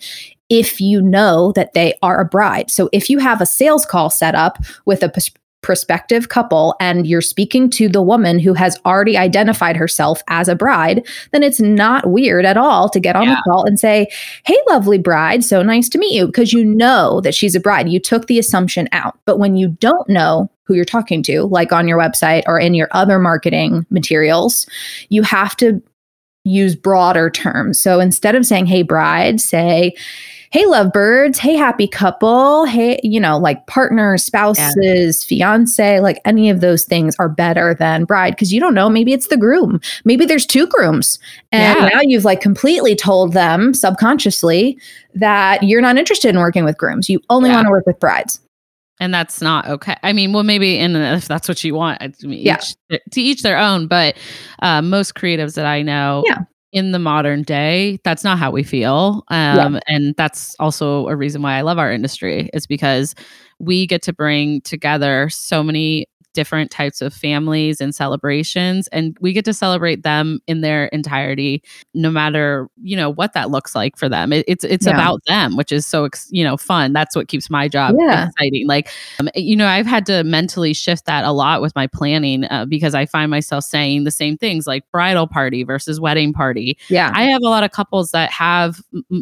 [0.51, 2.71] if you know that they are a bride.
[2.71, 5.09] So if you have a sales call set up with a
[5.65, 10.55] prospective couple and you're speaking to the woman who has already identified herself as a
[10.55, 13.37] bride, then it's not weird at all to get on yeah.
[13.37, 14.07] the call and say,
[14.45, 17.89] Hey, lovely bride, so nice to meet you, because you know that she's a bride.
[17.89, 19.19] You took the assumption out.
[19.25, 22.75] But when you don't know who you're talking to, like on your website or in
[22.75, 24.67] your other marketing materials,
[25.09, 25.83] you have to
[26.45, 27.81] use broader terms.
[27.81, 29.95] So instead of saying, Hey, bride, say,
[30.55, 35.29] hey lovebirds hey happy couple hey you know like partners spouses yeah.
[35.29, 39.13] fiance like any of those things are better than bride because you don't know maybe
[39.13, 41.19] it's the groom maybe there's two grooms
[41.51, 41.89] and yeah.
[41.89, 44.79] now you've like completely told them subconsciously
[45.13, 47.57] that you're not interested in working with grooms you only yeah.
[47.57, 48.39] want to work with brides
[49.01, 49.97] and that's not okay.
[50.05, 52.61] I mean, well, maybe in if that's what you want, I mean, yeah.
[52.91, 53.89] Each, to each their own.
[53.89, 54.17] But
[54.61, 58.63] uh, most creatives that I know, yeah in the modern day, that's not how we
[58.63, 59.25] feel.
[59.29, 59.81] Um, yeah.
[59.87, 63.15] And that's also a reason why I love our industry, is because
[63.61, 69.33] we get to bring together so many different types of families and celebrations and we
[69.33, 71.63] get to celebrate them in their entirety
[71.95, 74.33] no matter you know what that looks like for them.
[74.33, 74.93] It, it's it's yeah.
[74.93, 76.93] about them which is so you know fun.
[76.93, 78.29] That's what keeps my job yeah.
[78.29, 78.67] exciting.
[78.67, 82.45] Like um, you know i've had to mentally shift that a lot with my planning
[82.45, 86.77] uh, because i find myself saying the same things like bridal party versus wedding party.
[86.89, 87.11] Yeah.
[87.15, 88.81] I have a lot of couples that have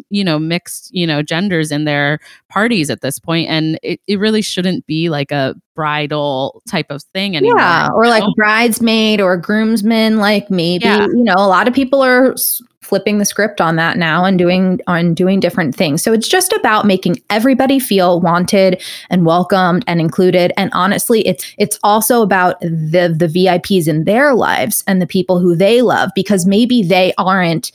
[0.09, 4.19] you know mixed you know genders in their parties at this point and it, it
[4.19, 7.59] really shouldn't be like a bridal type of thing anymore.
[7.59, 10.17] Yeah, or like bridesmaid or groomsmen.
[10.17, 11.07] Like maybe yeah.
[11.07, 12.35] you know a lot of people are
[12.83, 16.03] flipping the script on that now and doing on doing different things.
[16.03, 20.51] So it's just about making everybody feel wanted and welcomed and included.
[20.57, 25.39] And honestly, it's it's also about the the VIPs in their lives and the people
[25.39, 27.71] who they love because maybe they aren't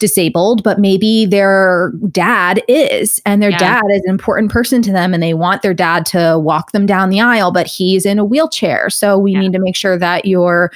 [0.00, 3.58] disabled, but maybe their dad is, and their yeah.
[3.58, 6.86] dad is an important person to them, and they want their dad to walk them
[6.86, 8.90] down the aisle, but he's in a wheelchair.
[8.90, 9.40] So we yeah.
[9.40, 10.72] need to make sure that your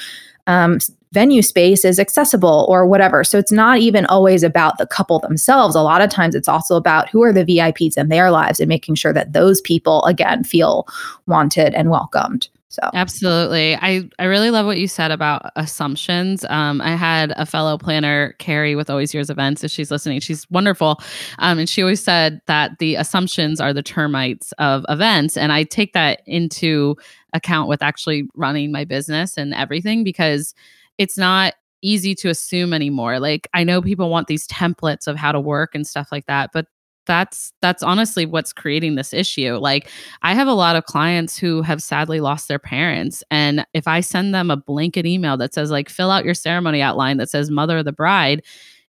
[0.46, 0.78] um,
[1.14, 3.24] venue space is accessible or whatever.
[3.24, 5.76] So it's not even always about the couple themselves.
[5.76, 8.68] A lot of times it's also about who are the VIPs in their lives and
[8.68, 10.86] making sure that those people, again, feel
[11.26, 12.48] wanted and welcomed.
[12.74, 16.44] So absolutely, I I really love what you said about assumptions.
[16.48, 19.62] Um, I had a fellow planner, Carrie, with Always Yours Events.
[19.62, 21.00] If she's listening, she's wonderful,
[21.38, 25.62] um, and she always said that the assumptions are the termites of events, and I
[25.62, 26.96] take that into
[27.32, 30.52] account with actually running my business and everything because
[30.98, 33.20] it's not easy to assume anymore.
[33.20, 36.50] Like I know people want these templates of how to work and stuff like that,
[36.52, 36.66] but
[37.06, 39.54] that's that's honestly what's creating this issue.
[39.54, 39.90] Like
[40.22, 44.00] i have a lot of clients who have sadly lost their parents and if i
[44.00, 47.50] send them a blanket email that says like fill out your ceremony outline that says
[47.50, 48.42] mother of the bride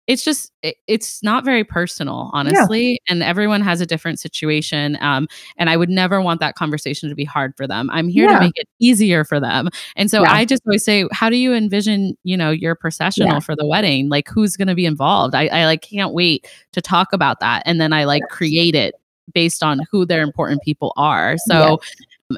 [0.09, 2.97] it's just it, it's not very personal honestly yeah.
[3.13, 7.15] and everyone has a different situation um, and i would never want that conversation to
[7.15, 7.89] be hard for them.
[7.91, 8.39] I'm here yeah.
[8.39, 10.33] to make it easier for them and so yeah.
[10.33, 14.09] i just always say how do you envision you know your processional for the wedding?
[14.09, 15.35] Like who's going to be involved?
[15.35, 18.95] I, I like can't wait to talk about that and then i like create it
[19.33, 21.37] based on who their important people are.
[21.37, 21.79] So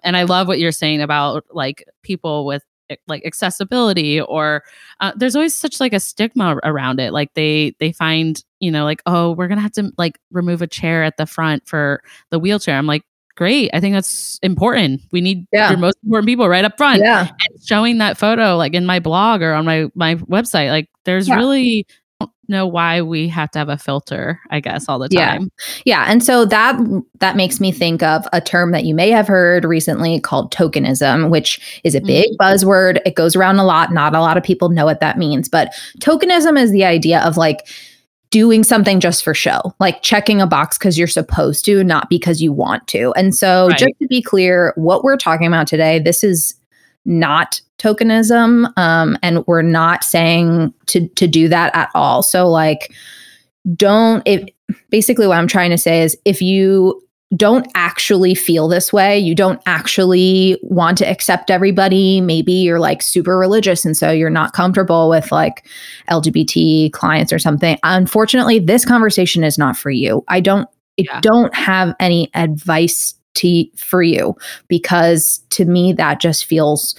[0.04, 2.64] and I love what you're saying about like people with
[3.08, 4.64] like accessibility or
[5.00, 7.14] uh, there's always such like a stigma around it.
[7.14, 10.68] Like they they find you know like oh we're gonna have to like remove a
[10.68, 12.78] chair at the front for the wheelchair.
[12.78, 13.04] I'm like
[13.36, 13.72] great.
[13.74, 15.02] I think that's important.
[15.12, 15.70] We need yeah.
[15.70, 17.02] your most important people right up front.
[17.02, 17.22] Yeah.
[17.22, 21.28] And showing that photo like in my blog or on my my website like there's
[21.28, 21.36] yeah.
[21.36, 21.88] really
[22.52, 25.50] know why we have to have a filter, I guess, all the time.
[25.86, 26.04] Yeah.
[26.04, 26.06] yeah.
[26.08, 26.80] And so that
[27.20, 31.30] that makes me think of a term that you may have heard recently called tokenism,
[31.32, 32.44] which is a big mm-hmm.
[32.44, 33.00] buzzword.
[33.06, 33.92] It goes around a lot.
[33.92, 35.50] Not a lot of people know what that means.
[35.50, 37.68] But tokenism is the idea of like
[38.32, 42.42] doing something just for show, like checking a box because you're supposed to, not because
[42.42, 43.14] you want to.
[43.16, 43.78] And so, right.
[43.78, 46.56] just to be clear, what we're talking about today, this is
[47.06, 52.22] not tokenism um, and we're not saying to to do that at all.
[52.24, 52.94] So like
[53.76, 54.44] don't if
[54.90, 57.02] basically what i'm trying to say is if you
[57.36, 63.02] don't actually feel this way you don't actually want to accept everybody maybe you're like
[63.02, 65.66] super religious and so you're not comfortable with like
[66.10, 67.78] lgbt clients or something.
[67.84, 70.24] Unfortunately this conversation is not for you.
[70.28, 71.18] I don't yeah.
[71.18, 74.36] I don't have any advice to for you
[74.68, 76.96] because to me that just feels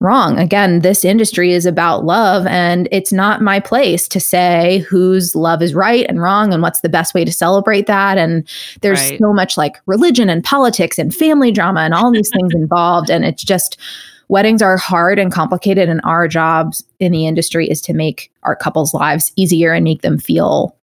[0.00, 0.38] wrong.
[0.38, 5.62] Again, this industry is about love and it's not my place to say whose love
[5.62, 8.46] is right and wrong and what's the best way to celebrate that and
[8.82, 9.18] there's right.
[9.18, 13.24] so much like religion and politics and family drama and all these things involved and
[13.24, 13.78] it's just
[14.28, 18.56] weddings are hard and complicated and our jobs in the industry is to make our
[18.56, 20.76] couples lives easier and make them feel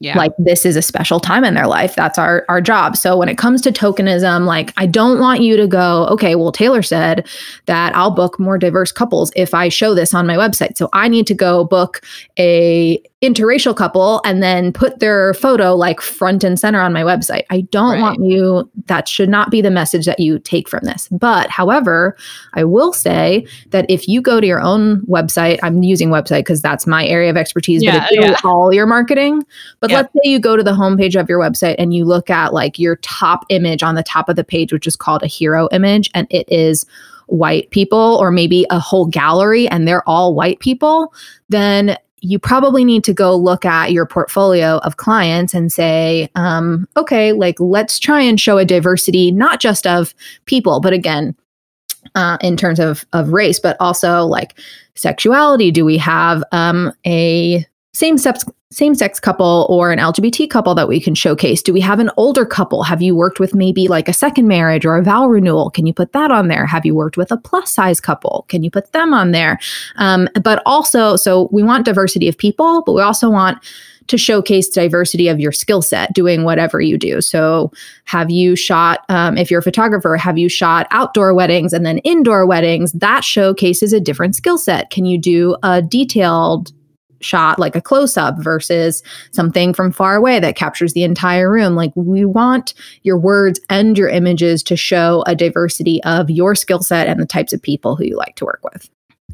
[0.00, 0.16] yeah.
[0.16, 3.28] like this is a special time in their life that's our our job so when
[3.28, 7.26] it comes to tokenism like i don't want you to go okay well taylor said
[7.66, 11.08] that i'll book more diverse couples if i show this on my website so i
[11.08, 12.00] need to go book
[12.38, 17.44] a interracial couple and then put their photo like front and center on my website.
[17.50, 18.00] I don't right.
[18.00, 21.08] want you, that should not be the message that you take from this.
[21.10, 22.16] But however,
[22.54, 26.62] I will say that if you go to your own website, I'm using website because
[26.62, 28.50] that's my area of expertise, yeah, but it's yeah.
[28.50, 29.44] all your marketing.
[29.80, 32.52] But let's say you go to the homepage of your website and you look at
[32.52, 35.68] like your top image on the top of the page, which is called a hero
[35.72, 36.86] image, and it is
[37.26, 41.12] white people or maybe a whole gallery and they're all white people,
[41.48, 46.88] then you probably need to go look at your portfolio of clients and say, um,
[46.96, 50.14] okay, like let's try and show a diversity, not just of
[50.46, 51.36] people, but again,
[52.14, 54.58] uh, in terms of of race, but also like
[54.94, 55.70] sexuality.
[55.70, 60.88] Do we have um, a same sex same sex couple or an LGBT couple that
[60.88, 61.62] we can showcase?
[61.62, 62.82] Do we have an older couple?
[62.82, 65.70] Have you worked with maybe like a second marriage or a vow renewal?
[65.70, 66.66] Can you put that on there?
[66.66, 68.44] Have you worked with a plus size couple?
[68.48, 69.58] Can you put them on there?
[69.96, 73.58] Um, but also, so we want diversity of people, but we also want
[74.08, 77.20] to showcase diversity of your skill set doing whatever you do.
[77.20, 77.70] So,
[78.04, 81.98] have you shot, um, if you're a photographer, have you shot outdoor weddings and then
[81.98, 82.92] indoor weddings?
[82.92, 84.90] That showcases a different skill set.
[84.90, 86.72] Can you do a detailed
[87.20, 89.02] shot like a close up versus
[89.32, 91.74] something from far away that captures the entire room.
[91.74, 96.82] Like we want your words and your images to show a diversity of your skill
[96.82, 98.88] set and the types of people who you like to work with.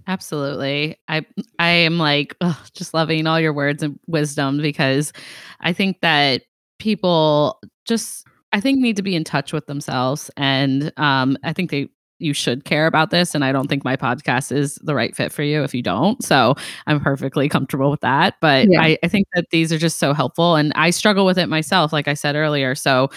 [0.06, 0.98] Absolutely.
[1.08, 1.24] I
[1.58, 5.12] I am like ugh, just loving all your words and wisdom because
[5.60, 6.42] I think that
[6.78, 11.70] people just I think need to be in touch with themselves and um I think
[11.70, 15.14] they you should care about this and I don't think my podcast is the right
[15.14, 16.22] fit for you if you don't.
[16.22, 16.54] So,
[16.86, 18.80] I'm perfectly comfortable with that, but yeah.
[18.80, 21.92] I I think that these are just so helpful and I struggle with it myself
[21.92, 22.74] like I said earlier.
[22.74, 23.10] So,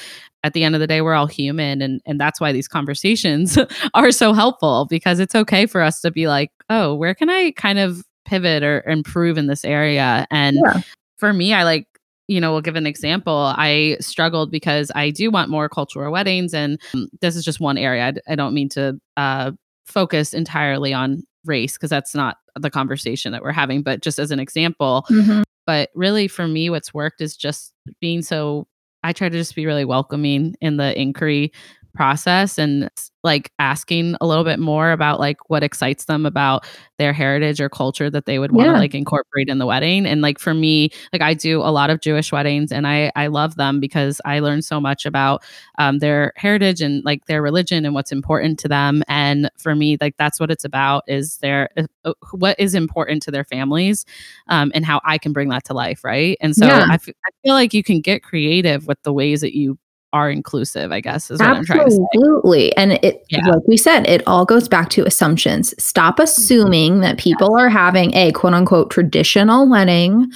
[0.43, 3.57] at the end of the day we're all human and and that's why these conversations
[3.93, 7.51] are so helpful because it's okay for us to be like oh where can i
[7.51, 10.81] kind of pivot or improve in this area and yeah.
[11.17, 11.87] for me i like
[12.27, 16.53] you know we'll give an example i struggled because i do want more cultural weddings
[16.53, 19.51] and um, this is just one area i, I don't mean to uh,
[19.85, 24.31] focus entirely on race because that's not the conversation that we're having but just as
[24.31, 25.43] an example mm-hmm.
[25.65, 28.67] but really for me what's worked is just being so
[29.03, 31.53] I try to just be really welcoming in the inquiry
[31.97, 32.89] process and
[33.23, 36.65] like asking a little bit more about like what excites them about
[36.99, 38.77] their heritage or culture that they would want to yeah.
[38.77, 41.99] like incorporate in the wedding and like for me like i do a lot of
[41.99, 45.43] jewish weddings and i i love them because i learn so much about
[45.79, 49.97] um, their heritage and like their religion and what's important to them and for me
[49.99, 54.05] like that's what it's about is their uh, uh what is important to their families
[54.47, 56.85] um, and how i can bring that to life right and so yeah.
[56.89, 59.77] I, f- I feel like you can get creative with the ways that you
[60.13, 61.73] are inclusive, I guess is what Absolutely.
[61.73, 62.03] I'm trying to say.
[62.15, 62.77] Absolutely.
[62.77, 63.47] And it yeah.
[63.47, 65.73] like we said, it all goes back to assumptions.
[65.81, 66.23] Stop mm-hmm.
[66.23, 67.63] assuming that people yes.
[67.63, 70.31] are having a quote unquote traditional wedding,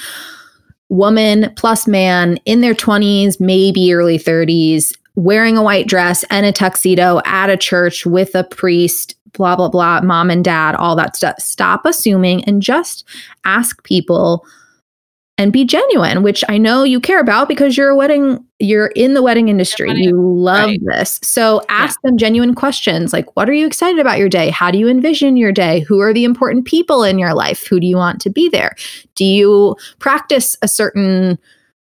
[0.90, 6.52] woman plus man in their 20s, maybe early 30s, wearing a white dress and a
[6.52, 11.16] tuxedo at a church with a priest blah blah blah mom and dad all that
[11.16, 13.08] stuff stop assuming and just
[13.46, 14.46] ask people
[15.42, 19.14] and be genuine, which I know you care about because you're a wedding, you're in
[19.14, 19.92] the wedding industry.
[19.94, 20.80] You love right.
[20.86, 21.20] this.
[21.24, 22.10] So ask yeah.
[22.10, 24.50] them genuine questions like, what are you excited about your day?
[24.50, 25.82] How do you envision your day?
[25.82, 27.66] Who are the important people in your life?
[27.68, 28.76] Who do you want to be there?
[29.16, 31.40] Do you practice a certain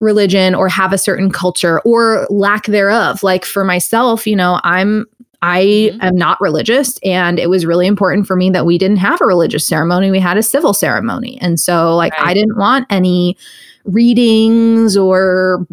[0.00, 3.22] religion or have a certain culture or lack thereof?
[3.22, 5.06] Like for myself, you know, I'm
[5.42, 6.00] I mm-hmm.
[6.00, 9.26] am not religious, and it was really important for me that we didn't have a
[9.26, 10.10] religious ceremony.
[10.10, 11.38] We had a civil ceremony.
[11.40, 12.28] And so, like, right.
[12.28, 13.36] I didn't want any
[13.84, 15.66] readings or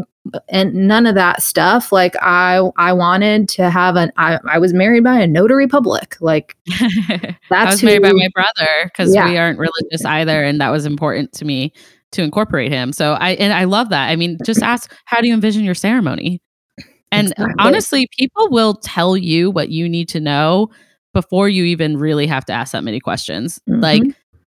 [0.47, 4.73] and none of that stuff like i i wanted to have an i, I was
[4.73, 9.13] married by a notary public like that's i was who, married by my brother because
[9.13, 9.29] yeah.
[9.29, 11.73] we aren't religious either and that was important to me
[12.11, 15.27] to incorporate him so i and i love that i mean just ask how do
[15.27, 16.41] you envision your ceremony
[17.13, 17.55] and exactly.
[17.59, 20.69] honestly, people will tell you what you need to know
[21.13, 23.59] before you even really have to ask that many questions.
[23.69, 23.81] Mm-hmm.
[23.81, 24.03] Like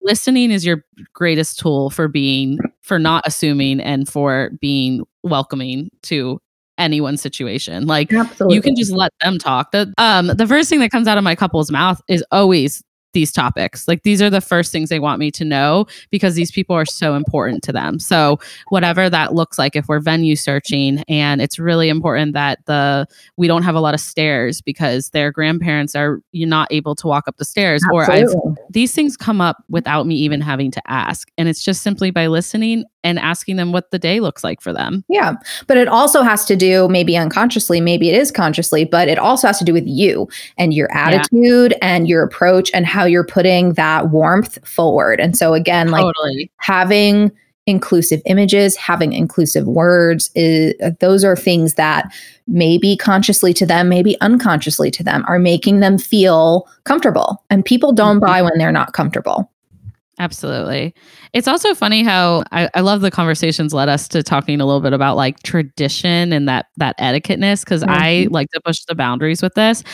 [0.02, 6.38] listening is your greatest tool for being for not assuming and for being welcoming to
[6.78, 7.86] anyone's situation.
[7.86, 8.56] Like Absolutely.
[8.56, 9.72] you can just let them talk.
[9.72, 12.82] The um the first thing that comes out of my couple's mouth is always
[13.16, 13.88] these topics.
[13.88, 16.84] Like these are the first things they want me to know because these people are
[16.84, 17.98] so important to them.
[17.98, 23.06] So whatever that looks like if we're venue searching and it's really important that the
[23.38, 27.06] we don't have a lot of stairs because their grandparents are you're not able to
[27.06, 28.34] walk up the stairs Absolutely.
[28.34, 31.80] or I've these things come up without me even having to ask and it's just
[31.80, 35.04] simply by listening and asking them what the day looks like for them.
[35.08, 35.34] Yeah.
[35.68, 39.46] But it also has to do, maybe unconsciously, maybe it is consciously, but it also
[39.46, 41.78] has to do with you and your attitude yeah.
[41.82, 45.20] and your approach and how you're putting that warmth forward.
[45.20, 46.50] And so, again, like totally.
[46.56, 47.30] having
[47.66, 52.12] inclusive images, having inclusive words is those are things that
[52.46, 57.44] maybe consciously to them, maybe unconsciously to them are making them feel comfortable.
[57.50, 58.26] And people don't mm-hmm.
[58.26, 59.50] buy when they're not comfortable.
[60.18, 60.94] Absolutely.
[61.34, 64.80] It's also funny how I, I, love the conversations led us to talking a little
[64.80, 67.90] bit about like tradition and that that etiquetteness because mm-hmm.
[67.90, 69.84] I like to push the boundaries with this.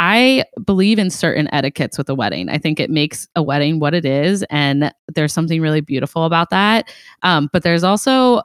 [0.00, 2.50] I believe in certain etiquettes with a wedding.
[2.50, 6.50] I think it makes a wedding what it is, and there's something really beautiful about
[6.50, 6.92] that.
[7.22, 8.42] Um, but there's also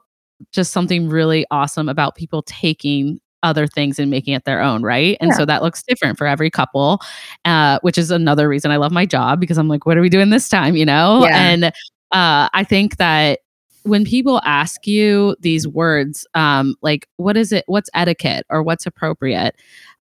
[0.52, 5.18] just something really awesome about people taking other things and making it their own, right?
[5.20, 5.38] And yeah.
[5.38, 7.00] so that looks different for every couple,
[7.46, 10.10] uh, which is another reason I love my job because I'm like, what are we
[10.10, 11.26] doing this time, you know?
[11.26, 11.38] Yeah.
[11.38, 13.40] And uh, I think that
[13.84, 18.86] when people ask you these words, um, like what is it, what's etiquette or what's
[18.86, 19.56] appropriate,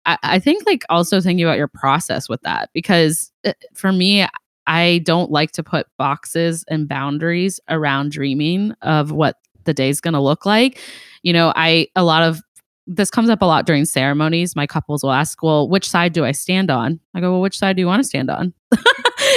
[0.07, 4.26] I, I think like also thinking about your process with that because uh, for me,
[4.66, 10.14] I don't like to put boxes and boundaries around dreaming of what the day's going
[10.14, 10.80] to look like.
[11.22, 12.41] You know, I, a lot of
[12.87, 14.55] this comes up a lot during ceremonies.
[14.55, 17.01] My couples will ask, Well, which side do I stand on?
[17.14, 18.53] I go, Well, which side do you want to stand on?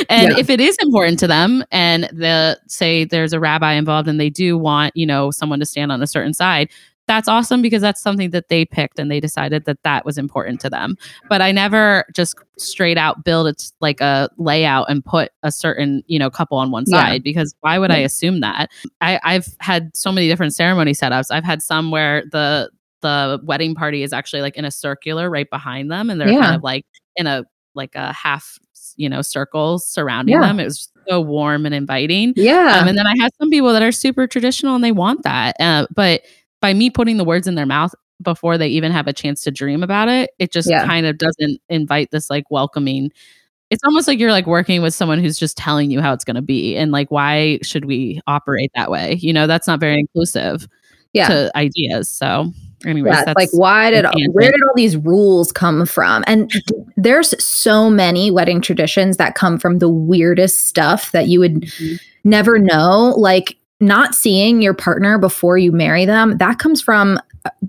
[0.10, 0.38] and yeah.
[0.38, 4.30] if it is important to them and the say there's a rabbi involved and they
[4.30, 6.70] do want, you know, someone to stand on a certain side,
[7.08, 10.60] that's awesome because that's something that they picked and they decided that that was important
[10.60, 10.98] to them.
[11.30, 16.04] But I never just straight out build it like a layout and put a certain,
[16.08, 17.20] you know, couple on one side yeah.
[17.20, 17.98] because why would yeah.
[17.98, 18.70] I assume that?
[19.00, 21.32] I, I've had so many different ceremony setups.
[21.32, 22.70] I've had some where the
[23.08, 26.42] the wedding party is actually like in a circular right behind them and they're yeah.
[26.42, 26.86] kind of like
[27.16, 27.44] in a
[27.76, 28.58] like a half
[28.96, 30.42] you know circles surrounding yeah.
[30.42, 33.72] them it was so warm and inviting yeah um, and then i have some people
[33.72, 36.22] that are super traditional and they want that uh, but
[36.62, 39.52] by me putting the words in their mouth before they even have a chance to
[39.52, 40.86] dream about it, it just yeah.
[40.86, 43.12] kind of doesn't invite this like welcoming.
[43.70, 46.36] It's almost like you're like working with someone who's just telling you how it's going
[46.36, 49.16] to be and like why should we operate that way?
[49.16, 50.68] You know, that's not very inclusive
[51.14, 51.28] yeah.
[51.28, 52.10] to ideas.
[52.10, 52.52] So
[52.86, 56.24] anyways, yeah, like why did where did all these rules come from?
[56.28, 56.52] And
[56.96, 61.96] there's so many wedding traditions that come from the weirdest stuff that you would mm-hmm.
[62.24, 63.14] never know.
[63.18, 67.20] Like not seeing your partner before you marry them, that comes from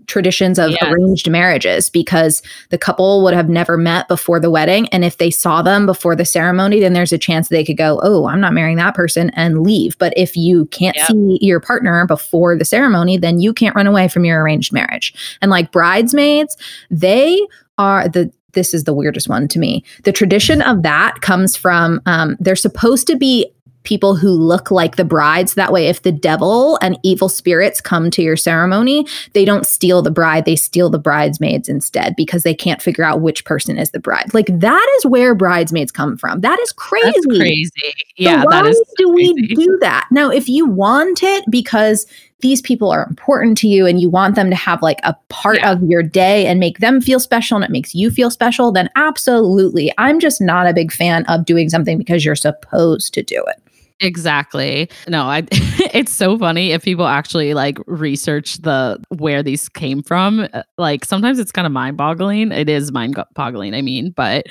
[0.07, 0.83] traditions of yes.
[0.83, 4.89] arranged marriages because the couple would have never met before the wedding.
[4.89, 8.01] And if they saw them before the ceremony, then there's a chance they could go,
[8.03, 9.97] Oh, I'm not marrying that person and leave.
[9.99, 11.09] But if you can't yep.
[11.09, 15.39] see your partner before the ceremony, then you can't run away from your arranged marriage.
[15.43, 16.57] And like bridesmaids,
[16.91, 17.41] they
[17.77, 19.85] are the this is the weirdest one to me.
[20.05, 23.49] The tradition of that comes from um, they're supposed to be
[23.89, 25.55] people who look like the brides.
[25.55, 30.03] That way, if the devil and evil spirits come to your ceremony, they don't steal
[30.03, 33.91] the bride, they steal the bridesmaids instead because they can't figure out which person is
[33.91, 34.35] the bride.
[34.35, 36.43] Like that is where bridesmaids come from.
[36.43, 37.07] That is crazy.
[37.07, 37.73] That's crazy.
[38.19, 40.07] Yeah, so why do we do that?
[40.11, 42.07] Now, if you want it because
[42.41, 45.57] these people are important to you and you want them to have like a part
[45.57, 45.73] yeah.
[45.73, 48.89] of your day and make them feel special and it makes you feel special, then
[48.97, 49.93] absolutely.
[49.99, 53.63] I'm just not a big fan of doing something because you're supposed to do it.
[54.01, 54.89] Exactly.
[55.09, 60.49] No, I it's so funny if people actually like research the where these came from.
[60.53, 62.53] Uh, like sometimes it's kind of mind-boggling.
[62.53, 64.47] It is mind-boggling, I mean, but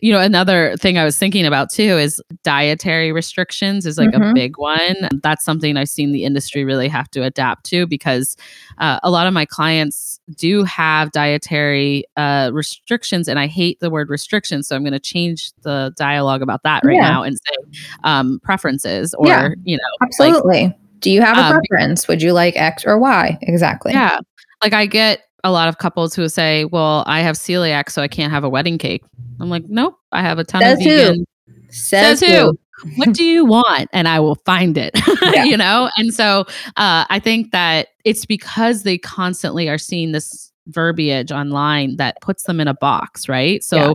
[0.00, 4.22] you know, another thing I was thinking about too is dietary restrictions is like mm-hmm.
[4.22, 5.08] a big one.
[5.22, 8.36] That's something I've seen the industry really have to adapt to because
[8.82, 13.88] uh, a lot of my clients do have dietary uh, restrictions, and I hate the
[13.90, 17.08] word restrictions, so I'm going to change the dialogue about that right yeah.
[17.08, 20.64] now and say um, preferences or yeah, you know, absolutely.
[20.64, 22.08] Like, do you have a um, preference?
[22.08, 23.38] Would you like X or Y?
[23.42, 23.92] Exactly.
[23.92, 24.18] Yeah,
[24.64, 28.08] like I get a lot of couples who say, "Well, I have celiac, so I
[28.08, 29.04] can't have a wedding cake."
[29.38, 31.14] I'm like, "Nope, I have a ton Says of vegan."
[31.46, 31.54] Who?
[31.70, 32.58] Says, Says who?
[32.96, 35.44] What do you want and i will find it yeah.
[35.44, 36.40] you know and so
[36.76, 42.44] uh, i think that it's because they constantly are seeing this verbiage online that puts
[42.44, 43.92] them in a box right so yeah.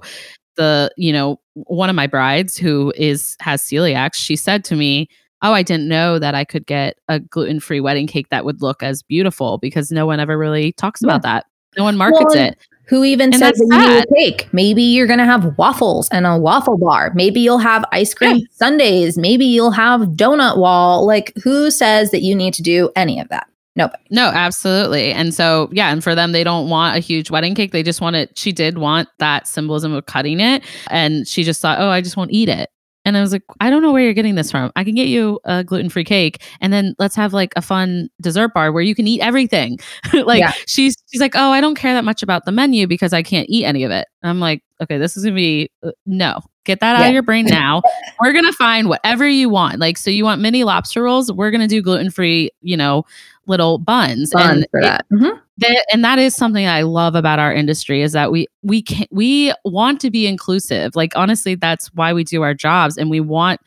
[0.57, 5.07] the you know one of my brides who is has celiac she said to me
[5.41, 8.83] oh i didn't know that i could get a gluten-free wedding cake that would look
[8.83, 11.07] as beautiful because no one ever really talks yeah.
[11.07, 11.45] about that
[11.77, 12.57] no one markets well, it
[12.87, 14.47] who even and says that you need a cake?
[14.53, 17.11] Maybe you're going to have waffles and a waffle bar.
[17.15, 18.45] Maybe you'll have ice cream yeah.
[18.51, 19.17] sundaes.
[19.17, 21.05] Maybe you'll have donut wall.
[21.05, 23.47] Like, who says that you need to do any of that?
[23.75, 24.03] Nobody.
[24.09, 25.11] No, absolutely.
[25.11, 27.71] And so, yeah, and for them, they don't want a huge wedding cake.
[27.71, 28.35] They just want it.
[28.37, 30.63] She did want that symbolism of cutting it.
[30.89, 32.69] And she just thought, oh, I just won't eat it.
[33.07, 34.69] And I was like, I don't know where you're getting this from.
[34.75, 38.09] I can get you a gluten free cake, and then let's have like a fun
[38.19, 39.79] dessert bar where you can eat everything.
[40.13, 40.51] like yeah.
[40.67, 43.47] she's she's like, oh, I don't care that much about the menu because I can't
[43.49, 44.07] eat any of it.
[44.23, 46.41] I'm like, okay, this is gonna be uh, no.
[46.65, 47.81] Get that out of your brain now.
[48.19, 49.79] we're gonna find whatever you want.
[49.79, 51.31] Like, so you want mini lobster rolls?
[51.31, 52.51] We're gonna do gluten free.
[52.61, 53.05] You know,
[53.47, 54.31] little buns.
[54.31, 55.05] buns and for that.
[55.11, 55.37] Mm-hmm.
[55.59, 55.85] that.
[55.91, 59.53] And that is something I love about our industry is that we we can we
[59.63, 60.95] want to be inclusive.
[60.95, 63.61] Like honestly, that's why we do our jobs, and we want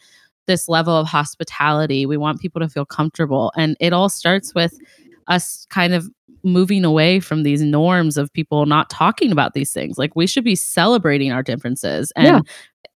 [0.47, 2.05] this level of hospitality.
[2.05, 4.78] We want people to feel comfortable, and it all starts with
[5.28, 6.11] us kind of
[6.43, 9.99] moving away from these norms of people not talking about these things.
[9.99, 12.41] Like we should be celebrating our differences and yeah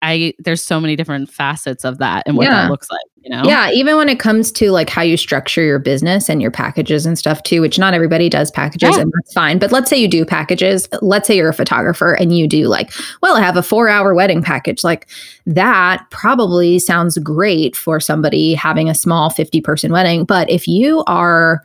[0.04, 2.64] I there's so many different facets of that and what Yeah.
[2.64, 3.44] that looks like, you know?
[3.46, 7.06] Yeah, even when it comes to like how you structure your business and your packages
[7.06, 9.02] and stuff too, which not everybody does packages Yeah.
[9.04, 9.60] and that's fine.
[9.60, 10.88] But let's say you do packages.
[11.04, 14.16] Let's say you're a photographer and you do like, well, I have a four hour
[14.16, 14.84] wedding package.
[14.84, 15.08] Like
[15.46, 20.26] that probably sounds great for somebody having a small 50 person wedding.
[20.26, 21.62] But if you are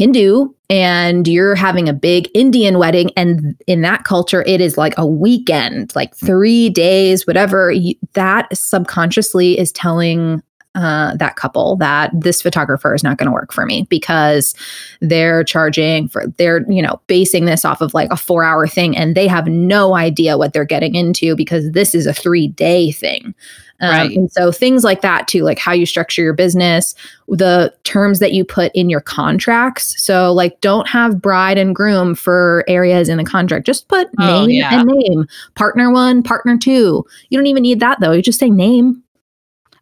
[0.00, 4.94] Hindu and you're having a big Indian wedding, and in that culture, it is like
[4.96, 10.42] a weekend, like three days, whatever, you, that subconsciously is telling
[10.76, 14.54] uh, that couple that this photographer is not going to work for me because
[15.00, 18.96] they're charging for they're you know basing this off of like a four hour thing
[18.96, 22.92] and they have no idea what they're getting into because this is a three day
[22.92, 23.34] thing.
[23.82, 24.16] Um, Right.
[24.16, 26.94] and so things like that too like how you structure your business
[27.28, 30.00] the terms that you put in your contracts.
[30.00, 33.66] So like don't have bride and groom for areas in the contract.
[33.66, 34.80] Just put Oh, name yeah.
[34.80, 35.26] and name.
[35.54, 37.04] Partner one partner two.
[37.30, 38.12] You don't even need that though.
[38.12, 39.02] You just say name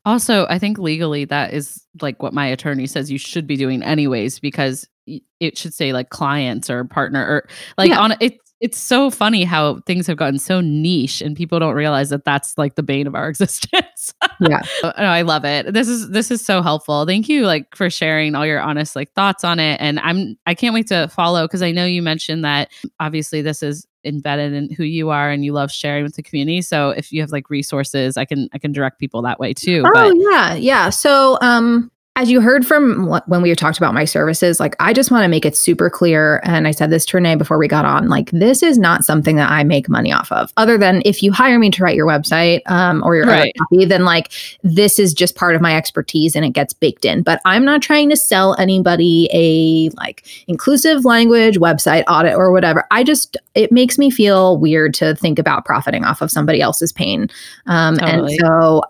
[0.08, 3.82] Also, I think legally that is like what my attorney says you should be doing
[3.82, 8.00] anyways because it should say like clients or partner or like Yeah.
[8.00, 12.08] on it it's so funny how things have gotten so niche and people don't realize
[12.10, 13.97] that that's like the bane of our existence.
[14.40, 14.60] Yeah.
[14.84, 15.72] no, I love it.
[15.72, 17.04] This is this is so helpful.
[17.06, 20.54] Thank you like for sharing all your honest like thoughts on it and I'm I
[20.54, 24.70] can't wait to follow because I know you mentioned that obviously this is embedded in
[24.70, 26.62] who you are and you love sharing with the community.
[26.62, 29.84] So if you have like resources, I can I can direct people that way too.
[29.86, 30.90] Oh but yeah, yeah.
[30.90, 35.12] So um as you heard from when we talked about my services, like I just
[35.12, 37.84] want to make it super clear, and I said this to Renée before we got
[37.84, 38.08] on.
[38.08, 41.30] Like this is not something that I make money off of, other than if you
[41.30, 43.54] hire me to write your website um, or your Right.
[43.56, 44.32] copy, then like
[44.64, 47.22] this is just part of my expertise and it gets baked in.
[47.22, 52.84] But I'm not trying to sell anybody a like inclusive language website audit or whatever.
[52.90, 56.92] I just it makes me feel weird to think about profiting off of somebody else's
[56.92, 57.30] pain.
[57.66, 58.32] Um, Totally.
[58.32, 58.82] And so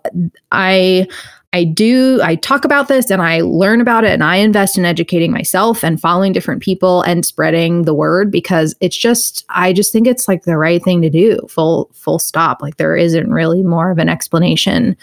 [0.51, 1.07] I
[1.55, 4.85] I do I talk about this and I learn about it and I invest in
[4.85, 9.91] educating myself and following different people and spreading the word because it's just I just
[9.91, 11.39] think it's like the right thing to do.
[11.49, 12.61] Full full stop.
[12.61, 14.95] Like there isn't really more of an explanation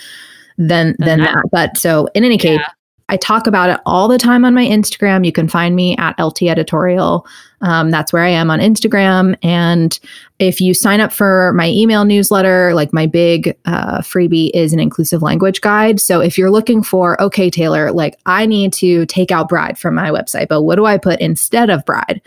[0.58, 1.34] than Than than that.
[1.34, 1.50] that.
[1.52, 2.68] But so in any case, Yeah.
[3.08, 5.26] I talk about it all the time on my Instagram.
[5.26, 7.28] You can find me at LT Editorial.
[7.62, 9.38] Um, that's where I am on Instagram.
[9.44, 10.00] And
[10.40, 14.80] if you sign up for my email newsletter, like my big uh, freebie is an
[14.80, 16.00] inclusive language guide.
[16.00, 19.94] So if you're looking for, okay, Taylor, like I need to take out bride from
[19.94, 22.22] my website, but what do I put instead of bride?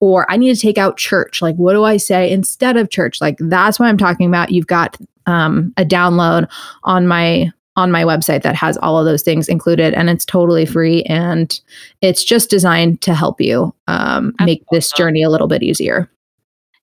[0.00, 1.42] Or I need to take out church.
[1.42, 3.20] Like, what do I say instead of church?
[3.20, 4.50] Like, that's what I'm talking about.
[4.50, 6.50] You've got um, a download
[6.82, 10.64] on my on my website that has all of those things included and it's totally
[10.64, 11.60] free and
[12.00, 16.08] it's just designed to help you um, make this journey a little bit easier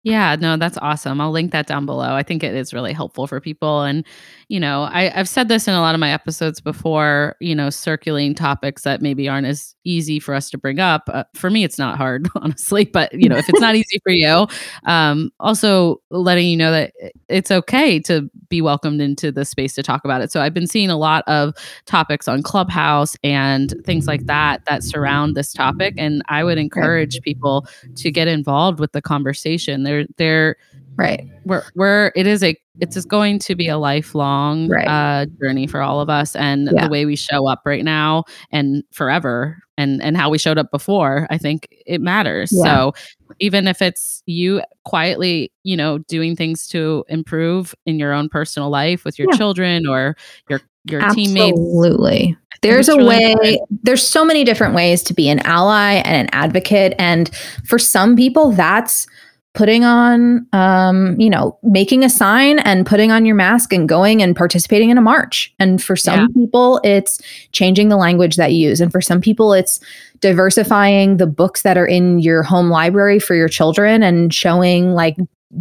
[0.04, 1.22] Yeah, no, that's awesome.
[1.22, 2.16] I'll link that down below.
[2.16, 3.84] I think it is really helpful for people.
[3.84, 4.04] And,
[4.52, 7.70] you know, I, I've said this in a lot of my episodes before, you know,
[7.70, 11.04] circulating topics that maybe aren't as easy for us to bring up.
[11.08, 14.12] Uh, for me, it's not hard, honestly, but, you know, if it's not easy for
[14.12, 14.46] you,
[14.88, 16.92] um, also letting you know that
[17.30, 20.34] it's okay to be welcomed into the space to talk about it.
[20.34, 21.54] So I've been seeing a lot of
[21.86, 25.94] topics on Clubhouse and things like that that surround this topic.
[25.98, 29.84] And I would encourage people to get involved with the conversation.
[29.84, 30.58] They're they're
[30.98, 34.88] right we're we're it is a it's just going to be a lifelong Right.
[34.88, 36.86] uh journey for all of us and Yeah.
[36.86, 40.70] the way we show up right now and forever and and how we showed up
[40.72, 42.64] before i think it matters Yeah.
[42.66, 42.94] so
[43.40, 48.70] even if it's you quietly you know doing things to improve in your own personal
[48.70, 49.38] life with your Yeah.
[49.38, 50.16] children or
[50.50, 53.86] your your teammates absolutely there's a really way important.
[53.86, 57.30] there's so many different ways to be an ally and an advocate and
[57.66, 59.08] for some people that's
[59.54, 64.22] putting on um you know making a sign and putting on your mask and going
[64.22, 66.28] and participating in a march and for some Yeah.
[66.34, 67.22] people it's
[67.52, 69.82] changing the language that you use and for some people it's
[70.22, 75.18] diversifying the books that are in your home library for your children and showing like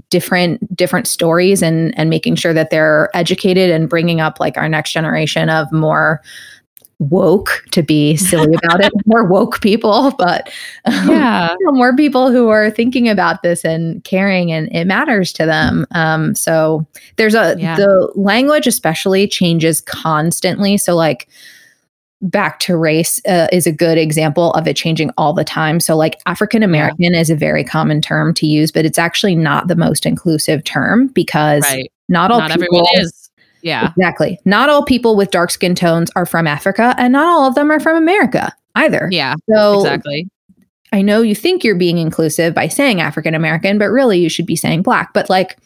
[0.09, 4.69] different different stories and and making sure that they're educated and bringing up like our
[4.69, 6.23] next generation of more
[7.01, 8.93] woke to be silly about it.
[9.07, 10.51] More woke people but
[10.85, 11.57] um, yeah.
[11.59, 15.47] you know, more people who are thinking about this and caring and it matters to
[15.47, 15.87] them.
[15.93, 16.87] Um so
[17.17, 17.77] there's a Yeah.
[17.77, 20.77] the language especially changes constantly.
[20.77, 21.29] So like
[22.23, 25.81] back to race uh, is a good example of it changing all the time.
[25.81, 29.69] So like african american is a very common term to use but it's actually not
[29.69, 31.91] the most inclusive term because right.
[32.11, 33.20] not all not people everyone is
[33.63, 33.89] yeah.
[33.97, 34.39] Exactly.
[34.45, 37.71] Not all people with dark skin tones are from africa and not all of them
[37.71, 39.09] are from america either.
[39.11, 40.29] Yeah so exactly.
[40.93, 44.47] I know you think you're being inclusive by saying African American, but really you should
[44.47, 45.13] be saying black.
[45.15, 45.57] But like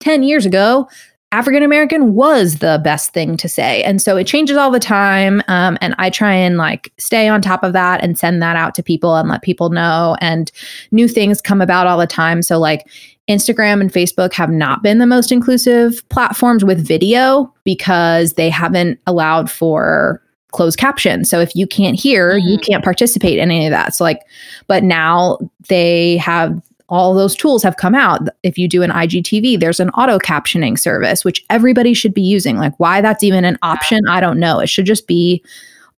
[0.00, 0.88] 10 years ago,
[1.32, 3.82] African American was the best thing to say.
[3.82, 5.42] And so it changes all the time.
[5.48, 8.74] Um, and I try and like stay on top of that and send that out
[8.76, 10.16] to people and let people know.
[10.20, 10.52] And
[10.92, 12.42] new things come about all the time.
[12.42, 12.88] So, like,
[13.28, 19.00] Instagram and Facebook have not been the most inclusive platforms with video because they haven't
[19.06, 20.22] allowed for
[20.52, 21.24] closed caption.
[21.24, 22.48] So if you can't hear, mm.
[22.48, 23.94] you can't participate in any of that.
[23.94, 24.22] So like
[24.68, 28.28] but now they have all those tools have come out.
[28.42, 32.58] If you do an IGTV, there's an auto captioning service, which everybody should be using.
[32.58, 34.60] Like, why that's even an option, I don't know.
[34.60, 35.42] It should just be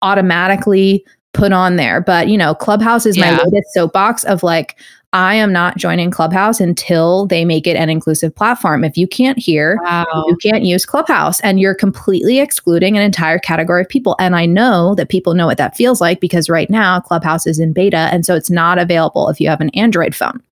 [0.00, 2.00] automatically put on there.
[2.00, 3.32] But, you know, Clubhouse is yeah.
[3.32, 4.80] my latest soapbox of like,
[5.14, 8.84] I am not joining Clubhouse until they make it an inclusive platform.
[8.84, 10.24] If you can't hear, wow.
[10.26, 14.16] you can't use Clubhouse and you're completely excluding an entire category of people.
[14.20, 17.58] And I know that people know what that feels like because right now Clubhouse is
[17.58, 20.42] in beta and so it's not available if you have an Android phone.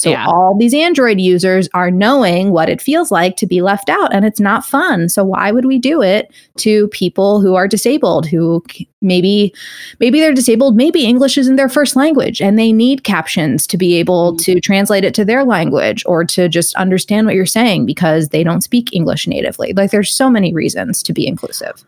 [0.00, 0.26] So yeah.
[0.26, 4.24] all these Android users are knowing what it feels like to be left out and
[4.24, 5.10] it's not fun.
[5.10, 8.64] So why would we do it to people who are disabled who
[9.02, 9.54] maybe
[9.98, 13.96] maybe they're disabled, maybe English isn't their first language and they need captions to be
[13.96, 14.54] able mm-hmm.
[14.54, 18.42] to translate it to their language or to just understand what you're saying because they
[18.42, 19.74] don't speak English natively.
[19.74, 21.84] Like there's so many reasons to be inclusive.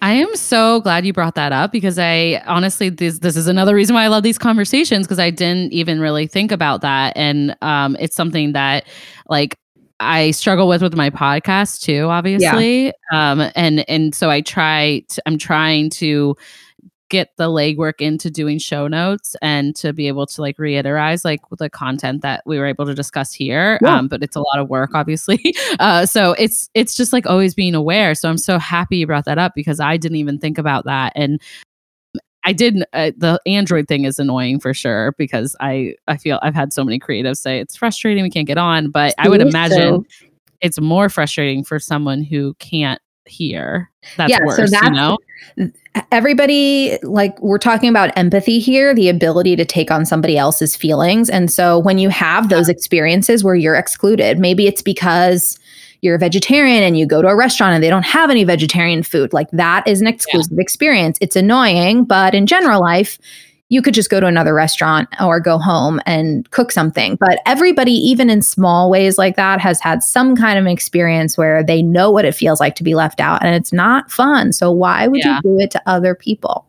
[0.00, 3.74] I am so glad you brought that up because I honestly this this is another
[3.74, 7.56] reason why I love these conversations because I didn't even really think about that and
[7.62, 8.86] um it's something that
[9.28, 9.58] like
[10.00, 12.92] I struggle with with my podcast too obviously yeah.
[13.12, 16.36] um and and so I try to, I'm trying to
[17.08, 21.40] get the legwork into doing show notes and to be able to like reiterate like
[21.58, 23.96] the content that we were able to discuss here yeah.
[23.96, 27.54] um, but it's a lot of work obviously uh, so it's it's just like always
[27.54, 30.58] being aware so i'm so happy you brought that up because i didn't even think
[30.58, 31.40] about that and
[32.44, 36.54] I did uh, the Android thing is annoying for sure because I I feel I've
[36.54, 40.06] had so many creatives say it's frustrating we can't get on but I would imagine
[40.08, 40.26] so.
[40.62, 45.18] it's more frustrating for someone who can't hear that's yeah, worse so that's, you know?
[46.12, 51.28] everybody like we're talking about empathy here the ability to take on somebody else's feelings.
[51.28, 55.58] And so when you have those experiences where you're excluded maybe it's because
[56.00, 59.02] you're a vegetarian and you go to a restaurant and they don't have any vegetarian
[59.02, 59.32] food.
[59.32, 60.62] Like that is an exclusive yeah.
[60.62, 61.18] experience.
[61.20, 63.18] It's annoying but in general life
[63.70, 67.16] you could just go to another restaurant or go home and cook something.
[67.16, 71.62] But everybody, even in small ways like that, has had some kind of experience where
[71.62, 74.52] they know what it feels like to be left out and it's not fun.
[74.52, 75.36] So why would yeah.
[75.44, 76.66] you do it to other people?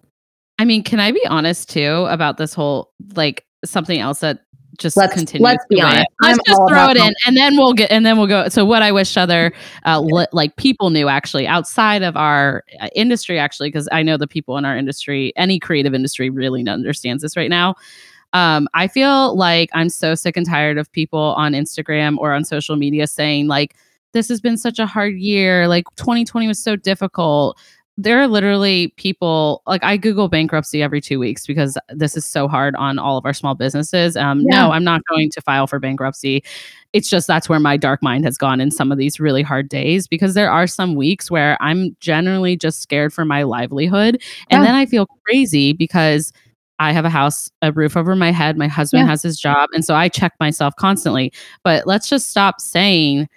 [0.58, 4.42] I mean, can I be honest too about this whole like something else that
[4.80, 5.44] just let's, continue.
[5.44, 6.08] Let's be honest.
[6.22, 8.50] Let's I'm just throw it in, and then we'll get, and then we'll go.
[8.50, 9.54] So, what I wish other
[9.86, 14.18] uh, li- like people knew actually outside of our uh, industry, actually, because I know
[14.18, 17.76] the people in our industry, any creative industry, really understands this right now.
[18.34, 22.44] Um, I feel like I'm so sick and tired of people on Instagram or on
[22.46, 23.76] social media saying like,
[24.14, 25.68] "This has been such a hard year.
[25.68, 27.58] Like 2020 was so difficult."
[28.00, 32.48] There are literally people like I Google bankruptcy every two weeks because this is so
[32.48, 34.16] hard on all of our small businesses.
[34.16, 34.62] Um, yeah.
[34.62, 36.42] No, I'm not going to file for bankruptcy.
[36.94, 39.68] It's just that's where my dark mind has gone in some of these really hard
[39.68, 44.24] days because there are some weeks where I'm generally just scared for my livelihood.
[44.50, 44.68] And yeah.
[44.68, 46.32] then I feel crazy because
[46.80, 48.58] I have a house, a roof over my head.
[48.58, 49.10] My husband yeah.
[49.10, 49.68] has his job.
[49.74, 51.34] And so I check myself constantly.
[51.66, 53.28] But let's just stop saying,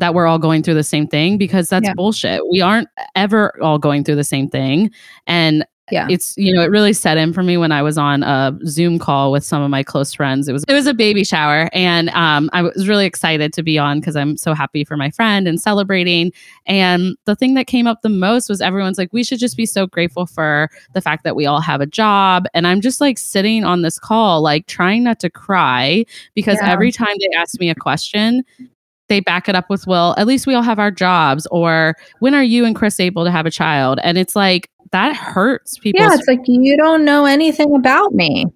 [0.00, 1.94] that we're all going through the same thing because that's yeah.
[1.94, 2.40] bullshit.
[2.50, 4.90] We aren't ever all going through the same thing.
[5.26, 6.06] And yeah.
[6.08, 8.98] it's you know it really set in for me when I was on a Zoom
[8.98, 10.48] call with some of my close friends.
[10.48, 13.78] It was it was a baby shower, and um, I was really excited to be
[13.78, 16.32] on because I'm so happy for my friend and celebrating.
[16.66, 19.66] And the thing that came up the most was everyone's like, we should just be
[19.66, 22.46] so grateful for the fact that we all have a job.
[22.54, 26.70] And I'm just like sitting on this call, like trying not to cry because yeah.
[26.70, 28.44] every time they ask me a question,
[29.10, 32.34] they back it up with, well, at least we all have our jobs, or when
[32.34, 34.00] are you and Chris able to have a child?
[34.02, 36.00] And it's like, that hurts people.
[36.00, 38.46] Yeah, it's like, you don't know anything about me.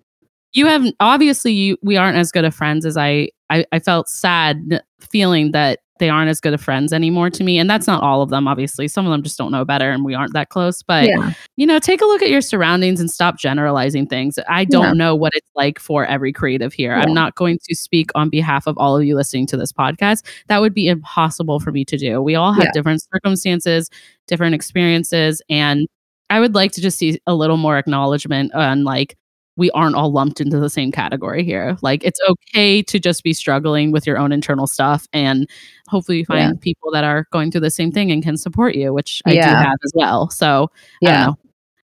[0.52, 4.08] You have obviously you we aren't as good of friends as I I, I felt
[4.08, 7.58] sad feeling that they aren't as good of friends anymore to me.
[7.58, 8.88] And that's not all of them, obviously.
[8.88, 10.82] Some of them just don't know better and we aren't that close.
[10.82, 11.32] But, yeah.
[11.56, 14.38] you know, take a look at your surroundings and stop generalizing things.
[14.48, 14.92] I don't yeah.
[14.92, 16.96] know what it's like for every creative here.
[16.96, 17.02] Yeah.
[17.02, 20.24] I'm not going to speak on behalf of all of you listening to this podcast.
[20.48, 22.20] That would be impossible for me to do.
[22.20, 23.88] We all have different circumstances,
[24.26, 25.42] different experiences.
[25.48, 25.86] And
[26.28, 29.16] I would like to just see a little more acknowledgement on like,
[29.56, 31.76] we aren't all lumped into the same category here.
[31.82, 35.48] Like it's okay to just be struggling with your own internal stuff and
[35.88, 36.60] hopefully you find yeah.
[36.60, 39.48] people that are going through the same thing and can support you, which I yeah.
[39.48, 40.28] do have as well.
[40.30, 41.30] So yeah.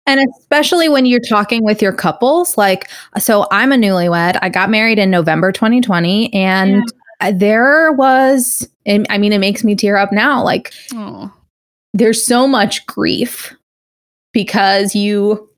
[0.07, 4.37] And especially when you're talking with your couples, like, so I'm a newlywed.
[4.41, 6.83] I got married in November 2020 and
[7.21, 10.43] uh, there was, I mean, it makes me tear up now.
[10.43, 11.33] Like, Oh.
[11.95, 13.55] there's so much grief
[14.31, 15.49] because you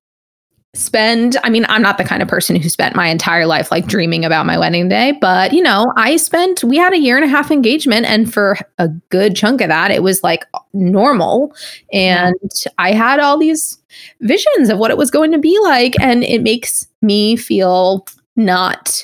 [0.78, 3.88] spend i mean i'm not the kind of person who spent my entire life like
[3.88, 7.26] dreaming about my wedding day but you know i spent we had a year and
[7.26, 11.54] a half engagement and for a good chunk of that it was like normal.
[11.92, 12.36] And
[12.78, 13.80] i had all these
[14.22, 18.06] visions of what it was going to be like and it makes me feel
[18.36, 19.04] not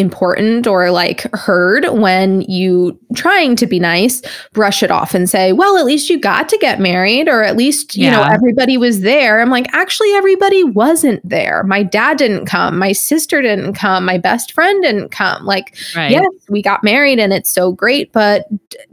[0.00, 4.22] important or like heard when you trying to be nice
[4.52, 7.56] brush it off and say well at least you got to get married or at
[7.56, 9.40] least you know everybody was there.
[9.40, 11.62] I'm like actually everybody wasn't there.
[11.64, 12.78] My dad didn't come.
[12.78, 14.04] My sister didn't come.
[14.04, 15.44] My best friend didn't come.
[15.44, 16.10] Like Right.
[16.10, 18.46] yes we got married and it's so great but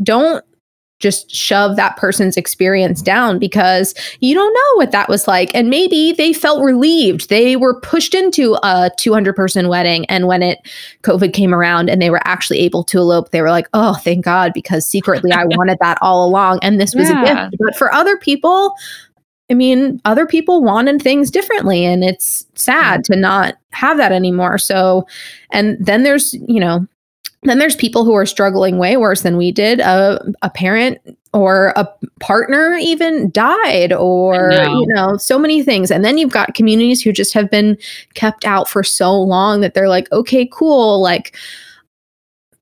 [0.03, 0.43] don't
[0.99, 5.53] just shove that person's experience down because you don't know what that was like.
[5.53, 7.29] And maybe they felt relieved.
[7.29, 10.59] They were pushed into a 200 person wedding and when it
[11.03, 14.25] covid came around and they were actually able to elope they were like oh thank
[14.25, 16.59] god because secretly i wanted that all along.
[16.61, 17.55] And this was a gift.
[17.59, 18.75] But for other people
[19.49, 24.57] I mean, other people wanted things differently, and it's sad to not have that anymore.
[24.57, 25.07] So,
[25.51, 26.85] and then there's, you know,
[27.49, 29.79] then there's people who are struggling way worse than we did.
[29.79, 30.99] A, a parent
[31.33, 31.87] or a
[32.19, 34.79] partner even died, or, know.
[34.79, 35.91] you know, so many things.
[35.91, 37.77] And then you've got communities who just have been
[38.13, 41.01] kept out for so long that they're like, okay, cool.
[41.01, 41.35] Like,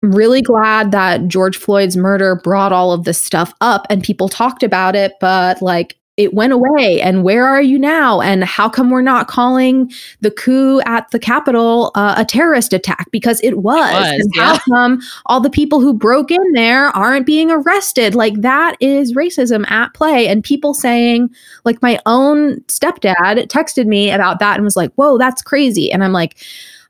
[0.02, 4.64] really glad that George Floyd's murder brought all of this stuff up and people talked
[4.64, 7.02] about it, but like it went away.
[7.02, 8.22] And where are you now?
[8.22, 9.92] And how come we're not calling
[10.22, 13.08] the coup at the Capitol uh, a terrorist attack?
[13.12, 13.94] Because it was.
[13.94, 14.46] was, and yeah.
[14.46, 18.16] how come all the people who broke in there aren't being arrested?
[18.16, 20.28] Like that is racism at play.
[20.28, 21.30] And people saying,
[21.66, 25.92] like my own stepdad texted me about that and was like, whoa, that's crazy.
[25.92, 26.38] And I'm like,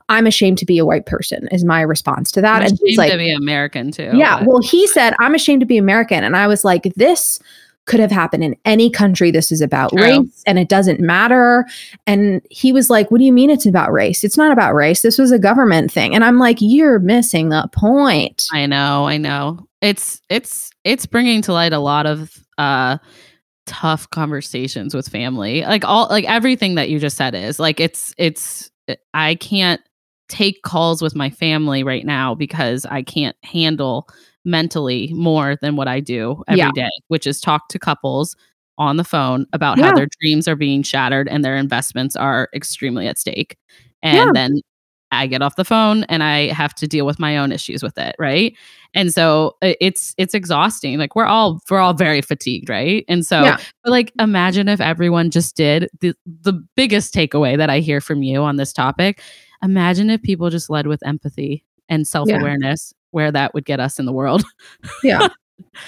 [0.07, 2.61] I'm ashamed to be a white person, is my response to that.
[2.61, 4.11] I'm and he's like, to be American too.
[4.13, 4.43] yeah.
[4.45, 6.23] Well, he said, I'm ashamed to be American.
[6.23, 7.39] And I was like, this
[7.85, 9.31] could have happened in any country.
[9.31, 10.01] This is about True.
[10.01, 11.65] race and it doesn't matter.
[12.07, 14.23] And he was like, What do you mean it's about race?
[14.23, 15.01] It's not about race.
[15.01, 16.15] This was a government thing.
[16.15, 18.47] And I'm like, You're missing the point.
[18.51, 19.67] I know, I know.
[19.81, 22.97] It's it's it's bringing to light a lot of uh
[23.65, 25.61] tough conversations with family.
[25.61, 28.71] Like all like everything that you just said is like it's it's
[29.13, 29.81] I can't
[30.27, 34.07] take calls with my family right now because I can't handle
[34.45, 36.89] mentally more than what I do every day, Yeah.
[37.09, 38.35] which is talk to couples
[38.77, 43.07] on the phone about how their dreams are being shattered and their investments are extremely
[43.07, 43.57] at stake.
[44.03, 44.31] And Yeah.
[44.33, 44.61] then
[45.11, 47.97] I get off the phone and I have to deal with my own issues with
[47.97, 48.53] it, right?
[48.93, 50.97] And so uh, it's it's exhausting.
[50.97, 53.05] Like we're all we're all very fatigued, right?
[53.07, 53.57] And so Yeah.
[53.83, 58.23] but like imagine if everyone just did the the biggest takeaway that I hear from
[58.23, 59.21] you on this topic.
[59.63, 64.05] Imagine if people just led with empathy and self-awareness where that would get us in
[64.05, 64.43] the world.
[65.03, 65.29] Yeah.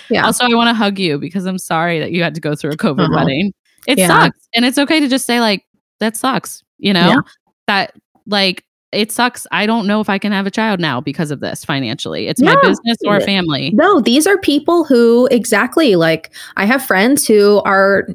[0.10, 0.26] Yeah.
[0.26, 2.72] Also, I want to hug you because I'm sorry that you had to go through
[2.72, 3.16] a COVID Uh-huh.
[3.16, 3.54] wedding.
[3.86, 4.08] It Yeah.
[4.08, 4.48] sucks.
[4.56, 5.66] And it's okay to just say, like,
[6.00, 7.08] that sucks, you know?
[7.08, 7.20] Yeah.
[7.68, 7.94] That,
[8.26, 8.64] like,
[8.94, 9.46] it sucks.
[9.52, 12.28] I don't know if I can have a child now because of this financially.
[12.28, 13.72] It's my business or family.
[13.74, 18.08] No, these are people who exactly like I have friends who are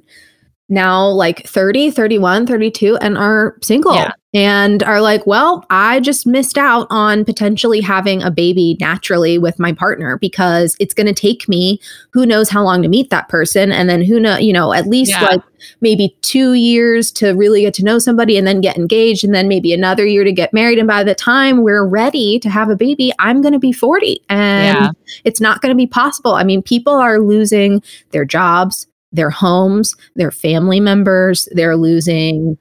[0.68, 4.12] now like 30, 31, 32 and are single Yeah.
[4.32, 9.58] and are like, well, I just missed out on potentially having a baby naturally with
[9.58, 11.78] my partner because it's going to take me
[12.12, 14.86] who knows how long to meet that person and then who know, you know, at
[14.86, 15.24] least Yeah.
[15.26, 15.42] like
[15.82, 19.48] maybe 2 years to really get to know somebody and then get engaged and then
[19.48, 22.76] maybe another year to get married and by the time we're ready to have a
[22.76, 24.90] baby, I'm going to be 40 and Yeah.
[25.24, 26.32] it's not going to be possible.
[26.32, 27.82] I mean, people are losing
[28.12, 32.56] their jobs, their homes, their family members, they're losing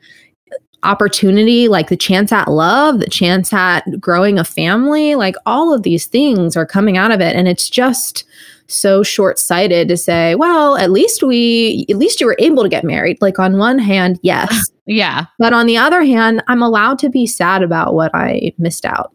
[0.83, 5.83] opportunity like the chance at love, the chance at growing a family, like all of
[5.83, 8.23] these things are coming out of it and it's just
[8.67, 12.85] so short-sighted to say, well, at least we at least you were able to get
[12.85, 13.17] married.
[13.21, 15.25] Like on one hand, yes, Yeah.
[15.37, 19.13] but on the other hand, I'm allowed to be sad about what I missed out.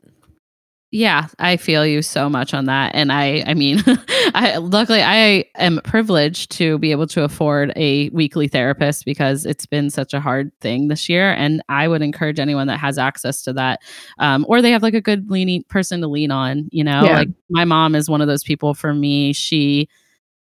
[0.93, 2.95] Yeah, I feel you so much on that.
[2.95, 3.83] And I I mean,
[4.35, 9.67] I luckily I am privileged to be able to afford a weekly therapist because it's
[9.67, 11.33] been such a hard thing this year.
[11.33, 13.81] And I would encourage anyone that has access to that,
[14.19, 17.19] um, or they have like a good leaning person to lean on, you know, Yeah.
[17.19, 19.33] like my mom is one of those people for me.
[19.33, 19.89] She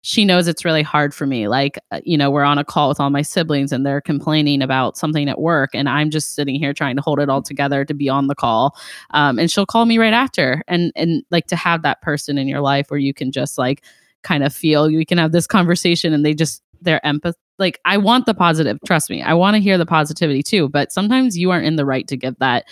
[0.06, 1.48] she knows it's really hard for me.
[1.48, 4.62] Like, uh, you know, we're on a call with all my siblings and they're complaining
[4.62, 5.72] about something at work.
[5.74, 8.36] And I'm just sitting here trying to hold it all together to be on the
[8.36, 8.78] call.
[9.16, 10.62] Um, and she'll call me right after.
[10.68, 13.84] And, and like to have that person in your life where you can just like
[14.22, 17.40] kind of feel you can have this conversation and they just, their empathy.
[17.58, 18.78] Like, I want the positive.
[18.86, 19.24] Trust me.
[19.24, 20.70] I want to hear the positivity too.
[20.70, 22.66] But sometimes you aren't in the right to give that,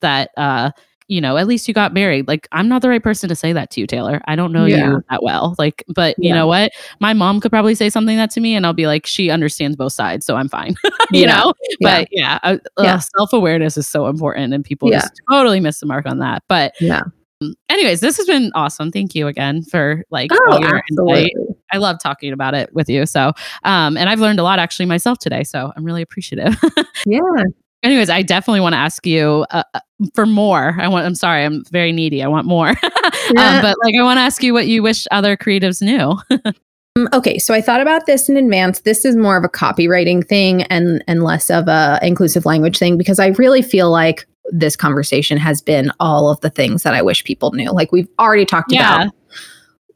[0.00, 0.72] that, uh,
[1.12, 2.26] you know, at least you got married.
[2.26, 4.22] Like, I'm not the right person to say that to you, Taylor.
[4.26, 4.92] I don't know Yeah.
[4.92, 5.54] you that well.
[5.58, 6.36] Like, but you Yeah.
[6.36, 6.72] know what?
[7.00, 9.76] My mom could probably say something that to me, and I'll be like, she understands
[9.76, 10.74] both sides, so I'm fine.
[11.12, 11.36] you Yeah.
[11.36, 11.52] know.
[11.82, 12.98] But yeah, uh, Yeah.
[12.98, 16.44] self awareness is so important, and people just totally miss the mark on that.
[16.48, 17.02] But Yeah.
[17.68, 18.90] anyways, this has been awesome.
[18.90, 21.24] Thank you again for like Oh, your absolutely.
[21.24, 21.56] insight.
[21.74, 23.04] I love talking about it with you.
[23.06, 23.32] So,
[23.64, 25.44] um, and I've learned a lot actually myself today.
[25.44, 26.56] So I'm really appreciative.
[27.06, 27.20] Yeah.
[27.82, 29.80] Anyways, I definitely want to ask you uh, uh,
[30.14, 30.76] for more.
[30.80, 31.06] I want.
[31.06, 31.44] I'm sorry.
[31.44, 32.22] I'm very needy.
[32.22, 32.74] I want more.
[33.34, 33.56] Yeah.
[33.56, 36.18] um, but like, I want to ask you what you wish other creatives knew.
[36.94, 38.80] Um, okay, so I thought about this in advance.
[38.80, 42.98] This is more of a copywriting thing and and less of a inclusive language thing
[42.98, 47.00] because I really feel like this conversation has been all of the things that I
[47.00, 47.70] wish people knew.
[47.72, 49.04] Like we've already talked Yeah.
[49.04, 49.14] about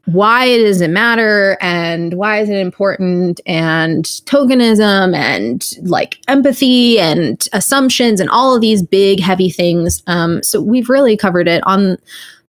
[0.07, 7.49] why does it matter and why is it important and tokenism and like empathy and
[7.51, 10.01] assumptions and all of these big heavy things.
[10.07, 11.97] Um, so we've really covered it on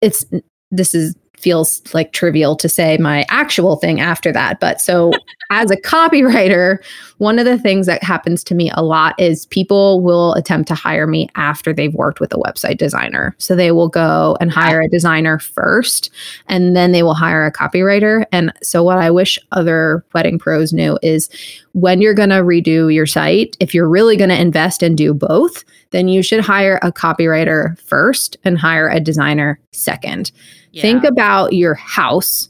[0.01, 0.25] it's
[0.71, 5.11] this is feels like trivial to say my actual thing after that but so
[5.51, 6.79] as a copywriter
[7.17, 10.75] one of the things that happens to me a lot is people will attempt to
[10.75, 14.81] hire me after they've worked with a website designer so they will go and hire
[14.81, 16.11] a designer first
[16.47, 18.25] and then they will hire a copywriter.
[18.31, 21.29] And so, what I wish other wedding pros knew is
[21.73, 25.13] when you're going to redo your site, if you're really going to invest and do
[25.13, 30.31] both, then you should hire a copywriter first and hire a designer second.
[30.81, 32.49] Think about your house.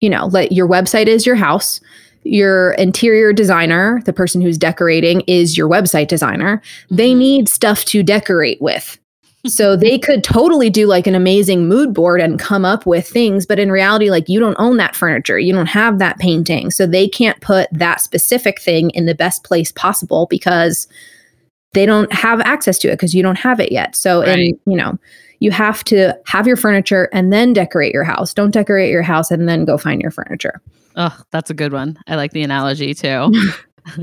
[0.00, 1.80] You know, like your website is your house.
[2.24, 6.62] Your interior designer, the person who's decorating, is your website designer.
[6.90, 7.18] They Mhm.
[7.18, 8.98] need stuff to decorate with.
[9.46, 13.44] So they could totally do like an amazing mood board and come up with things,
[13.44, 16.70] but in reality, like you don't own that furniture, you don't have that painting.
[16.70, 20.88] So they can't put that specific thing in the best place possible because
[21.74, 23.94] they don't have access to it because you don't have it yet.
[23.96, 24.28] So, Right.
[24.30, 24.96] and you know,
[25.44, 28.32] you have to have your furniture and then decorate your house.
[28.32, 30.62] Don't decorate your house and then go find your furniture.
[30.96, 31.98] Oh, that's a good one.
[32.06, 33.30] I like the analogy too.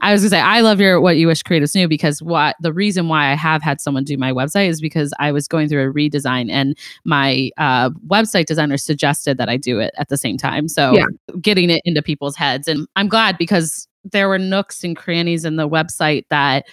[0.00, 2.72] I was gonna say I love your what you wish creatives knew because what the
[2.72, 5.88] reason why I have had someone do my website is because I was going through
[5.88, 10.36] a redesign and my uh, website designer suggested that I do it at the same
[10.36, 10.66] time.
[10.66, 11.04] So Yeah.
[11.40, 15.54] getting it into people's heads, and I'm glad because there were nooks and crannies in
[15.54, 16.66] the website that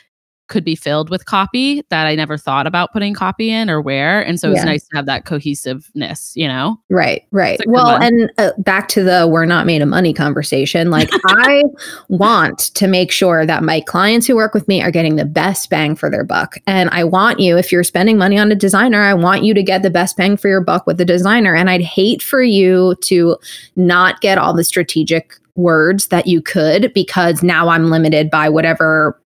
[0.48, 4.22] could be filled with copy that I never thought about putting copy in or where,
[4.22, 4.66] and so it's Yeah.
[4.66, 6.80] nice to have that cohesiveness, you know.
[6.90, 7.60] Right, right.
[7.66, 8.04] Well, one.
[8.04, 10.92] and uh, back to the we're not made of money conversation.
[10.92, 11.64] Like, I
[12.10, 15.70] want to make sure that my clients who work with me are getting the best
[15.70, 16.58] bang for their buck.
[16.68, 19.64] And I want you, if you're spending money on a designer, I want you to
[19.64, 21.56] get the best bang for your buck with the designer.
[21.56, 23.38] And I'd hate for you to
[23.76, 29.20] not get all the strategic words that you could because now I'm limited by whatever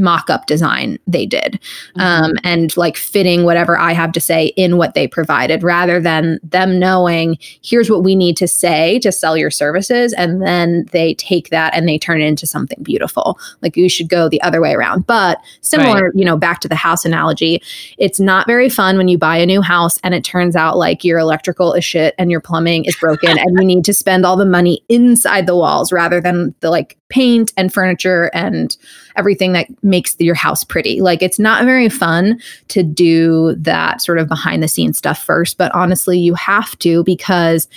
[0.00, 1.60] mock-up design they did
[1.96, 2.00] Mm-hmm.
[2.00, 6.38] um, and like fitting whatever I have to say in what they provided rather than
[6.42, 10.12] them knowing here's what we need to say to sell your services.
[10.12, 13.38] And then they take that and they turn it into something beautiful.
[13.60, 15.06] Like you should go the other way around.
[15.06, 17.62] But similar, you know, back to the house analogy,
[17.98, 21.04] it's not very fun when you buy a new house and it turns out like
[21.04, 24.36] your electrical is shit and your plumbing is broken and you need to spend all
[24.36, 28.76] the money inside the walls rather than the like paint and furniture and
[29.16, 31.00] everything that makes your house pretty.
[31.00, 35.58] Like it's not very fun to do that sort of behind the scenes stuff first,
[35.58, 37.68] but honestly, you have to because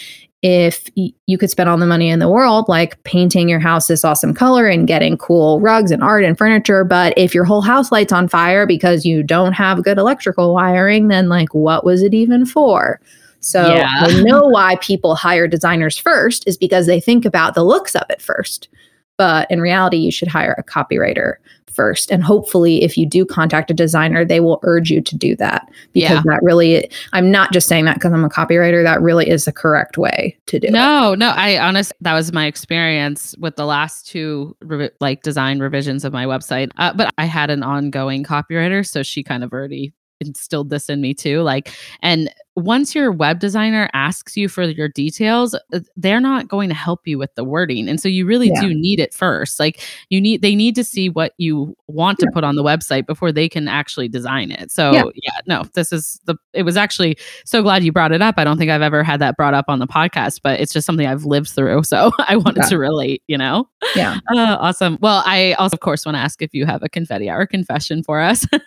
[0.41, 4.03] if you could spend all the money in the world like painting your house this
[4.03, 7.93] awesome color and getting cool rugs and art and furniture but if your whole house
[7.93, 12.13] lights on fire because you don't have good electrical wiring then like what was it
[12.13, 12.99] even for
[13.43, 13.89] so Yeah.
[13.89, 18.05] I know why people hire designers first is because they think about the looks of
[18.09, 18.69] it first.
[19.18, 21.36] But in reality, you should hire a copywriter
[21.72, 22.11] first.
[22.11, 25.68] And hopefully, if you do contact a designer, they will urge you to do that
[25.91, 26.22] because Yeah.
[26.26, 29.51] that really, I'm not just saying that because I'm a copywriter, that really is the
[29.51, 30.72] correct way to do it.
[30.72, 35.59] No, no, I honestly that was my experience with the last two revi- like design
[35.59, 36.70] revisions of my website.
[36.78, 41.01] Uh, but I had an ongoing copywriter, so she kind of already instilled this in
[41.01, 41.41] me too.
[41.41, 46.70] Like, and once your web designer asks you for your details, uh, they're not going
[46.70, 48.62] to help you with the wording, and so you really Yeah.
[48.62, 49.60] do need it first.
[49.60, 53.06] Like, you need they need to see what you want to put on the website
[53.08, 54.72] before they can actually design it.
[54.72, 55.04] So Yeah.
[55.16, 56.36] yeah, no, this is the.
[56.54, 58.36] It was actually so glad you brought it up.
[58.38, 60.86] I don't think I've ever had that brought up on the podcast, but it's just
[60.86, 61.84] something I've lived through.
[61.84, 62.70] So I wanted Yeah.
[62.70, 63.68] to relate, you know?
[63.95, 64.20] Yeah.
[64.34, 64.97] Uh, awesome.
[65.01, 68.04] Well, I also, of course, want to ask if you have a confetti hour confession
[68.04, 68.45] for us.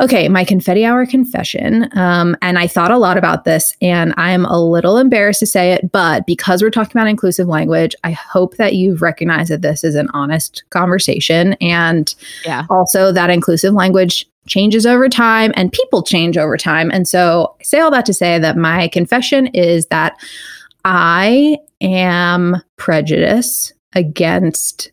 [0.00, 1.86] Okay, my confetti hour confession.
[1.92, 5.72] Um, and I thought a lot about this, and I'm a little embarrassed to say
[5.72, 9.84] it, but because we're talking about inclusive language, I hope that you've recognized that this
[9.84, 12.12] is an honest conversation and
[12.44, 12.66] yeah.
[12.68, 16.90] also that inclusive language changes over time and people change over time.
[16.90, 20.16] And so I say all that to say that my confession is that
[20.84, 24.90] I am prejudiced against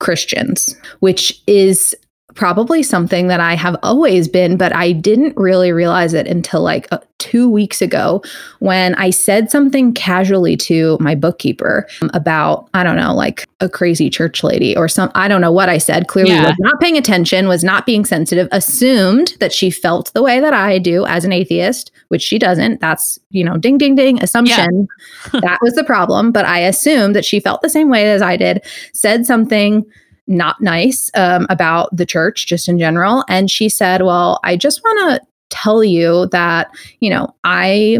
[0.00, 1.96] Christians, which is
[2.38, 6.86] probably something that I have always been, but I didn't really realize it until like
[6.92, 8.22] uh, two weeks ago
[8.60, 14.08] when I said something casually to my bookkeeper about, I don't know, like a crazy
[14.08, 16.06] church lady or some, I don't know what I said.
[16.06, 16.46] Clearly yeah.
[16.46, 20.54] was not paying attention, was not being sensitive, assumed that she felt the way that
[20.54, 22.80] I do as an atheist, which she doesn't.
[22.80, 24.86] That's, you know, ding, ding, ding, assumption.
[25.34, 25.40] Yeah.
[25.40, 26.30] that was the problem.
[26.30, 29.84] But I assumed that she felt the same way as I did, said something
[30.28, 33.24] not nice um, about the church just in general.
[33.28, 36.70] And she said, Well, I just want to tell you that,
[37.00, 37.98] you know, I.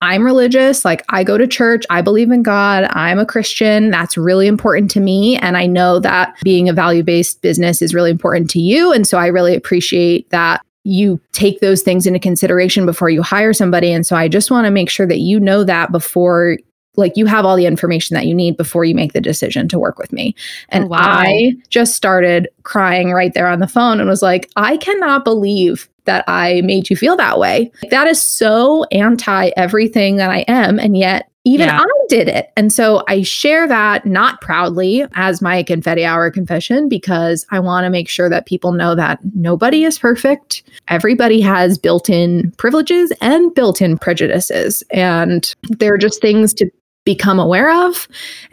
[0.00, 3.90] I'm religious, like I go to church, I believe in God, I'm a Christian.
[3.90, 5.36] That's really important to me.
[5.38, 8.92] And I know that being a value based business is really important to you.
[8.92, 13.52] And so I really appreciate that you take those things into consideration before you hire
[13.52, 13.92] somebody.
[13.92, 16.58] And so I just want to make sure that you know that before
[16.98, 19.78] like you have all the information that you need before you make the decision to
[19.78, 20.34] work with me.
[20.68, 20.98] And oh, wow.
[21.00, 25.88] I just started crying right there on the phone and was like, I cannot believe
[26.04, 27.70] that I made you feel that way.
[27.90, 30.78] That is so anti everything that I am.
[30.78, 31.80] And yet, even yeah.
[31.80, 32.50] I did it.
[32.56, 37.84] And so I share that not proudly as my confetti hour confession because I want
[37.84, 40.62] to make sure that people know that nobody is perfect.
[40.88, 44.82] Everybody has built in privileges and built in prejudices.
[44.90, 46.70] And they're just things to
[47.08, 48.06] become aware of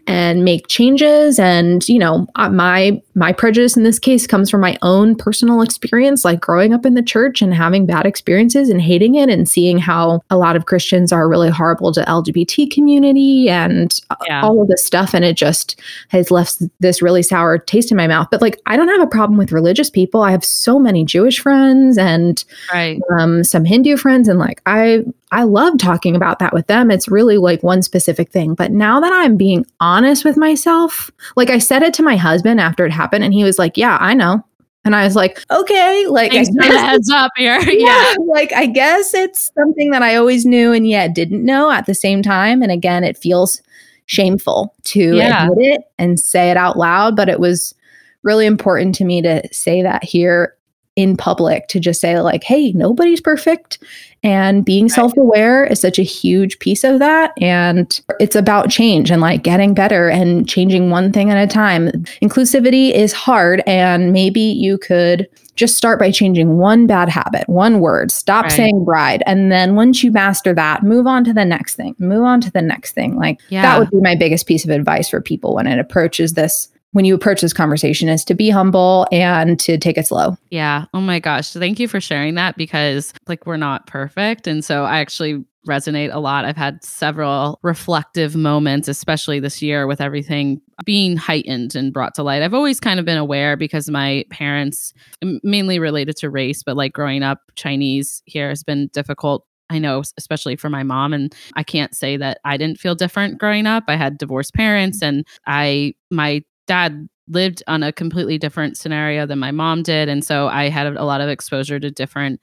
[0.07, 4.61] and make changes and you know uh, my my prejudice in this case comes from
[4.61, 8.81] my own personal experience like growing up in the church and having bad experiences and
[8.81, 13.49] hating it and seeing how a lot of christians are really horrible to lgbt community
[13.49, 14.41] and yeah.
[14.41, 15.79] all of this stuff and it just
[16.09, 19.07] has left this really sour taste in my mouth but like i don't have a
[19.07, 22.99] problem with religious people i have so many jewish friends and right.
[23.17, 25.03] um, some hindu friends and like i
[25.35, 26.89] I love talking about that with them.
[26.89, 28.53] It's really like one specific thing.
[28.53, 32.59] But now that I'm being honest with myself, like I said it to my husband
[32.59, 34.43] after it happened, and he was like, Yeah, I know.
[34.85, 37.59] And I was like, okay, like Thanks I guess, heads up here.
[37.61, 38.15] yeah, yeah.
[38.27, 41.95] Like I guess it's something that I always knew and yet didn't know at the
[41.95, 42.61] same time.
[42.61, 43.61] And again, it feels
[44.05, 45.47] shameful to yeah.
[45.47, 47.15] admit it and say it out loud.
[47.15, 47.73] But it was
[48.21, 50.55] really important to me to say that here
[50.95, 53.79] in public to just say like hey nobody's perfect
[54.23, 59.21] and being self-aware is such a huge piece of that and it's about change and
[59.21, 61.89] like getting better and changing one thing at a time
[62.23, 67.81] inclusivity is hard and maybe you could just start by changing one bad habit one
[67.81, 68.53] word stop right.
[68.53, 72.23] saying bride and then once you master that move on to the next thing move
[72.23, 73.61] on to the next thing like yeah.
[73.61, 77.03] that would be my biggest piece of advice for people when it approaches this when
[77.03, 80.37] you approach this conversation is to be humble and to take it slow.
[80.49, 80.85] Yeah.
[80.93, 81.51] Oh my gosh.
[81.51, 84.47] Thank you for sharing that because like we're not perfect.
[84.47, 86.45] And so I actually resonate a lot.
[86.45, 92.23] I've had several reflective moments, especially this year with everything being heightened and brought to
[92.23, 92.41] light.
[92.41, 96.93] I've always kind of been aware because my parents, mainly related to race, but like
[96.93, 101.11] growing up Chinese here has been difficult I know, especially for my mom.
[101.11, 103.85] And I can't say that I didn't feel different growing up.
[103.87, 109.39] I had divorced parents and I, my dad lived on a completely different scenario than
[109.39, 110.09] my mom did.
[110.09, 112.39] And so I had a lot of exposure to different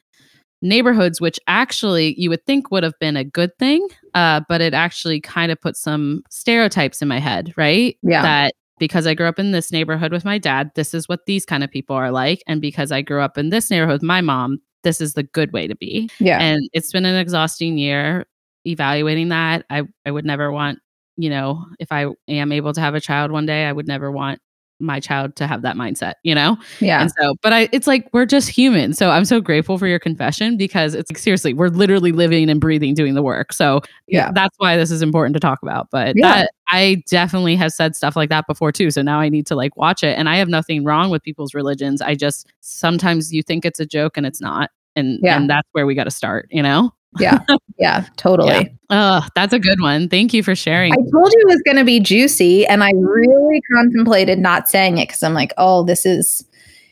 [0.60, 3.86] neighborhoods, which actually you would think would have been a good thing.
[4.14, 7.96] Uh, but it actually kind of put some stereotypes in my head, right?
[8.02, 8.22] Yeah.
[8.22, 11.44] That because I grew up in this neighborhood with my dad, this is what these
[11.44, 12.42] kind of people are like.
[12.46, 15.52] And because I grew up in this neighborhood with my mom, this is the good
[15.52, 16.10] way to be.
[16.18, 16.38] Yeah.
[16.40, 18.26] And it's been an exhausting year
[18.64, 19.64] evaluating that.
[19.70, 20.80] I, I would never want
[21.16, 24.10] you know, if I am able to have a child one day, I would never
[24.10, 24.40] want
[24.80, 26.58] my child to have that mindset, you know?
[26.80, 27.02] Yeah.
[27.02, 28.92] And so, but I, it's like, we're just human.
[28.94, 32.60] So I'm so grateful for your confession because it's like, seriously, we're literally living and
[32.60, 33.52] breathing, doing the work.
[33.52, 35.86] So yeah, that's why this is important to talk about.
[35.92, 36.34] But yeah.
[36.34, 38.90] that I definitely have said stuff like that before too.
[38.90, 40.18] So now I need to like watch it.
[40.18, 42.02] And I have nothing wrong with people's religions.
[42.02, 44.70] I just, sometimes you think it's a joke and it's not.
[44.96, 45.36] And, yeah.
[45.36, 46.92] and that's where we got to start, you know?
[47.18, 47.40] Yeah.
[47.78, 48.48] Yeah, totally.
[48.48, 48.64] Yeah.
[48.90, 50.08] Oh, that's a good one.
[50.08, 50.92] Thank you for sharing.
[50.92, 54.98] I told you it was going to be juicy and I really contemplated not saying
[54.98, 56.44] it cuz I'm like, "Oh, this is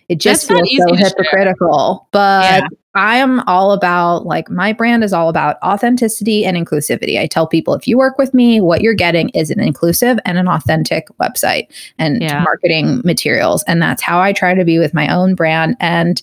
[0.08, 2.66] it just that's feels so hypocritical." But yeah.
[2.94, 7.20] I am all about like my brand is all about authenticity and inclusivity.
[7.20, 10.38] I tell people if you work with me, what you're getting is an inclusive and
[10.38, 11.68] an authentic website
[11.98, 12.42] and yeah.
[12.42, 13.62] marketing materials.
[13.68, 15.76] And that's how I try to be with my own brand.
[15.78, 16.20] And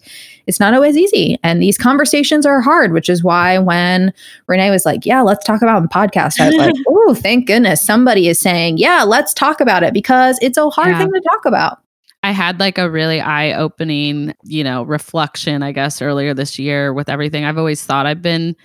[0.48, 1.38] it's not always easy.
[1.44, 4.14] And these conversations are hard, which is why when
[4.50, 7.82] Renée was like, Yeah, let's talk about the podcast, I was like, Oh, thank goodness
[7.82, 11.00] somebody is saying, Yeah, let's talk about it because it's a hard yeah.
[11.00, 11.82] thing to talk about.
[12.24, 16.94] I had like a really eye opening, you know, reflection, I guess, earlier this year
[16.94, 17.46] with everything.
[17.46, 18.56] I've always thought I've been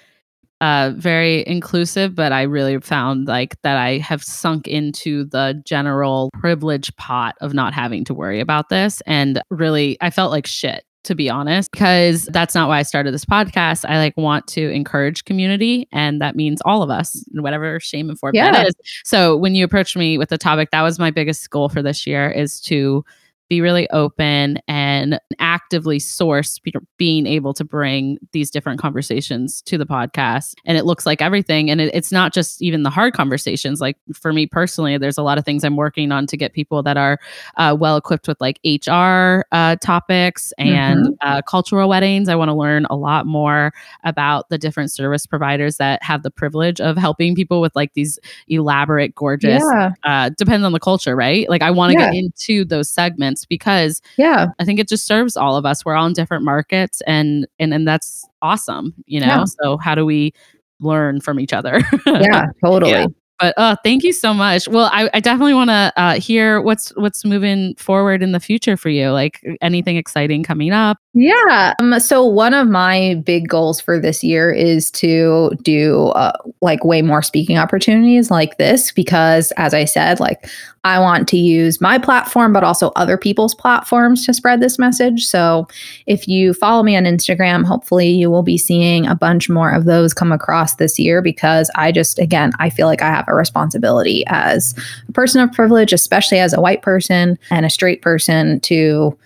[0.63, 6.31] uh, very inclusive, but I really found like that I have sunk into the general
[6.35, 9.03] privilege pot of not having to worry about this.
[9.05, 13.13] And really, I felt like shit to be honest, because that's not why I started
[13.13, 13.85] this podcast.
[13.89, 18.19] I like want to encourage community, and that means all of us, whatever shame and
[18.19, 18.53] form Yeah.
[18.53, 18.75] that is.
[19.05, 22.07] So when you approached me with the topic, that was my biggest goal for this
[22.07, 23.05] year is to
[23.53, 26.59] be really open and actively source
[26.97, 31.71] being able to bring these different conversations to the podcast and it looks like everything
[31.71, 35.23] and it, it's not just even the hard conversations like for me personally there's a
[35.23, 37.19] lot of things i'm working on to get people that are
[37.59, 42.55] uh, well equipped with like hr uh, topics and uh, cultural weddings i want to
[42.55, 43.71] learn a lot more
[44.05, 48.19] about the different service providers that have the privilege of helping people with like these
[48.49, 49.91] elaborate gorgeous Yeah.
[50.05, 51.49] uh, depends on the culture, right?
[51.51, 52.11] Like I want to Yeah.
[52.11, 54.49] get into those segments because Yeah.
[54.59, 55.85] I think it just serves all of us.
[55.85, 59.27] We're all in different markets and and and that's awesome, you know.
[59.27, 59.45] Yeah.
[59.45, 60.33] So how do we
[60.81, 61.81] learn from each other?
[62.07, 62.47] Yeah.
[62.65, 62.93] Totally.
[62.93, 63.07] Yeah.
[63.43, 64.69] But uh, thank you so much.
[64.69, 68.77] Well, I, I definitely want to uh, hear what's what's moving forward in the future
[68.77, 69.11] for you.
[69.11, 70.99] Like anything exciting coming up.
[71.15, 71.75] Yeah.
[71.81, 76.85] Um, so one of my big goals for this year is to do uh, like
[76.85, 80.49] way more speaking opportunities like this because, as I said, like
[80.85, 85.27] I want to use my platform, but also other people's platforms to spread this message.
[85.27, 85.69] So
[86.07, 89.85] if you follow me on Instagram, hopefully you will be seeing a bunch more of
[89.85, 93.37] those come across this year because I just, again, I feel like I have a
[93.37, 94.75] responsibility as
[95.09, 99.17] a person of privilege, especially as a white person and a straight person to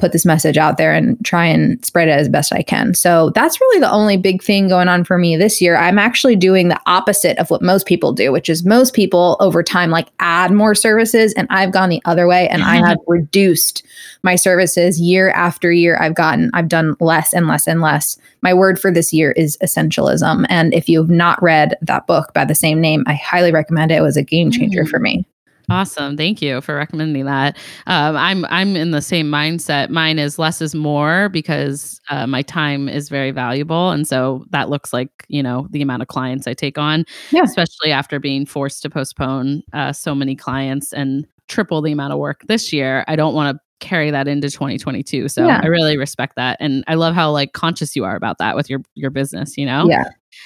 [0.00, 2.94] put this message out there and try and spread it as best I can.
[2.94, 5.76] So that's really the only big thing going on for me this year.
[5.76, 9.62] I'm actually doing the opposite of what most people do, which is most people over
[9.62, 13.84] time like add more services and I've gone the other way and I have reduced
[14.24, 15.96] my services year after year.
[16.00, 18.18] I've gotten I've done less and less and less.
[18.42, 22.44] My word for this year is essentialism and if you've not read that book by
[22.44, 23.98] the same name, I highly recommend it.
[23.98, 24.88] It was a game changer Mm.
[24.88, 25.24] for me.
[25.70, 26.16] Awesome.
[26.16, 27.56] Thank you for recommending that.
[27.86, 29.88] Um, I'm I'm in the same mindset.
[29.88, 34.68] Mine is less is more because uh, my time is very valuable, and so that
[34.68, 37.42] looks like you know the amount of clients I take on, Yeah.
[37.44, 42.18] especially after being forced to postpone uh, so many clients and triple the amount of
[42.18, 43.04] work this year.
[43.08, 45.28] I don't want to carry that into 2022.
[45.28, 45.60] So Yeah.
[45.62, 48.68] I really respect that, and I love how like conscious you are about that with
[48.68, 49.56] your your business.
[49.56, 49.88] You know.
[49.88, 50.04] Yeah.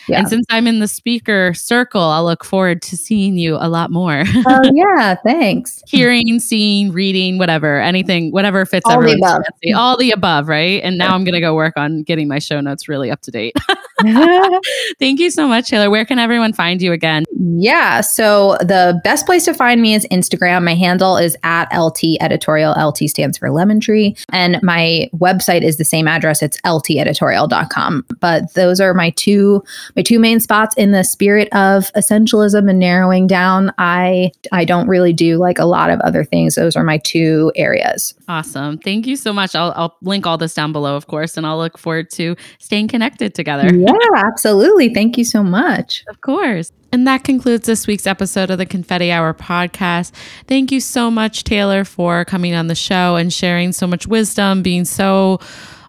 [0.09, 0.21] Yeah.
[0.21, 3.91] And since I'm in the speaker circle, I'll look forward to seeing you a lot
[3.91, 4.25] more.
[4.51, 5.83] Oh yeah, thanks.
[5.87, 9.43] hearing, seeing, reading, whatever, anything, whatever fits All the everyone's above.
[9.61, 9.73] fancy.
[9.75, 10.83] All the above, right?
[10.83, 13.31] And now I'm going to go work on getting my show notes really up to
[13.31, 13.55] date.
[14.99, 15.91] Thank you so much, Taylor.
[15.91, 17.25] Where can everyone find you again?
[17.37, 18.01] Yeah.
[18.01, 20.65] So the best place to find me is Instagram.
[20.65, 22.73] My handle is at LT editorial.
[22.73, 24.17] LT stands for lemon tree.
[24.33, 26.43] And my website is the same address.
[26.43, 28.07] It's lteditorial.com.
[28.21, 29.63] But those are my two
[29.97, 33.73] my two main spots in the spirit of essentialism and narrowing down.
[33.79, 36.55] I I don't really do like a lot of other things.
[36.55, 38.15] Those are my two areas.
[38.29, 38.79] Awesome.
[38.79, 39.55] Thank you so much.
[39.55, 42.89] I'll, I'll link all this down below, of course, and I'll look forward to staying
[42.89, 43.75] connected together.
[43.75, 44.93] Yeah, absolutely.
[44.93, 46.05] Thank you so much.
[46.09, 46.73] Of course.
[46.91, 50.13] And that concludes this week's episode of the Confetti Hour podcast.
[50.47, 54.63] Thank you so much, Taylor, for coming on the show and sharing so much wisdom,
[54.63, 55.39] being so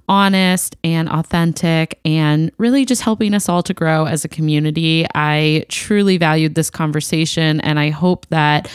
[0.10, 5.06] honest and authentic, and really just helping us all to grow as a community.
[5.16, 8.70] I truly valued this conversation, and I hope that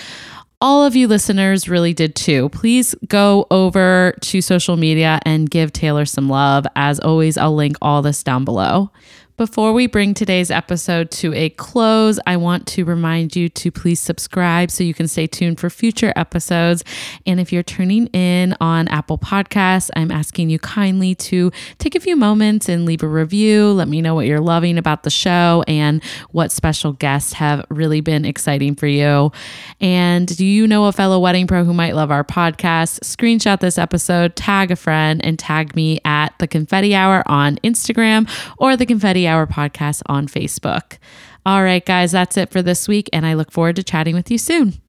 [0.61, 2.49] all of you listeners really did too.
[2.49, 6.67] Please go over to social media and give Taylor some love.
[6.75, 8.91] As always, I'll link all this down below.
[9.37, 13.99] Before we bring today's episode to a close, I want to remind you to please
[13.99, 16.85] subscribe so you can stay tuned for future episodes.
[17.27, 22.01] And if you're tuning in on Apple Podcasts, I'm asking you kindly to take a
[22.01, 23.73] few moments and leave a review.
[23.73, 28.01] Let me know what you're loving about the show and what special guests have really
[28.01, 29.33] been exciting for you.
[29.81, 33.01] And do you know a fellow wedding pro who might love our podcast?
[33.01, 38.31] Screenshot this episode, tag a friend, and tag me at the Confetti Hour on Instagram
[38.59, 40.99] or the Confetti Hour podcast on Facebook.
[41.47, 44.31] All right, guys, that's it for this week, and I look forward to chatting with
[44.31, 44.84] you soon.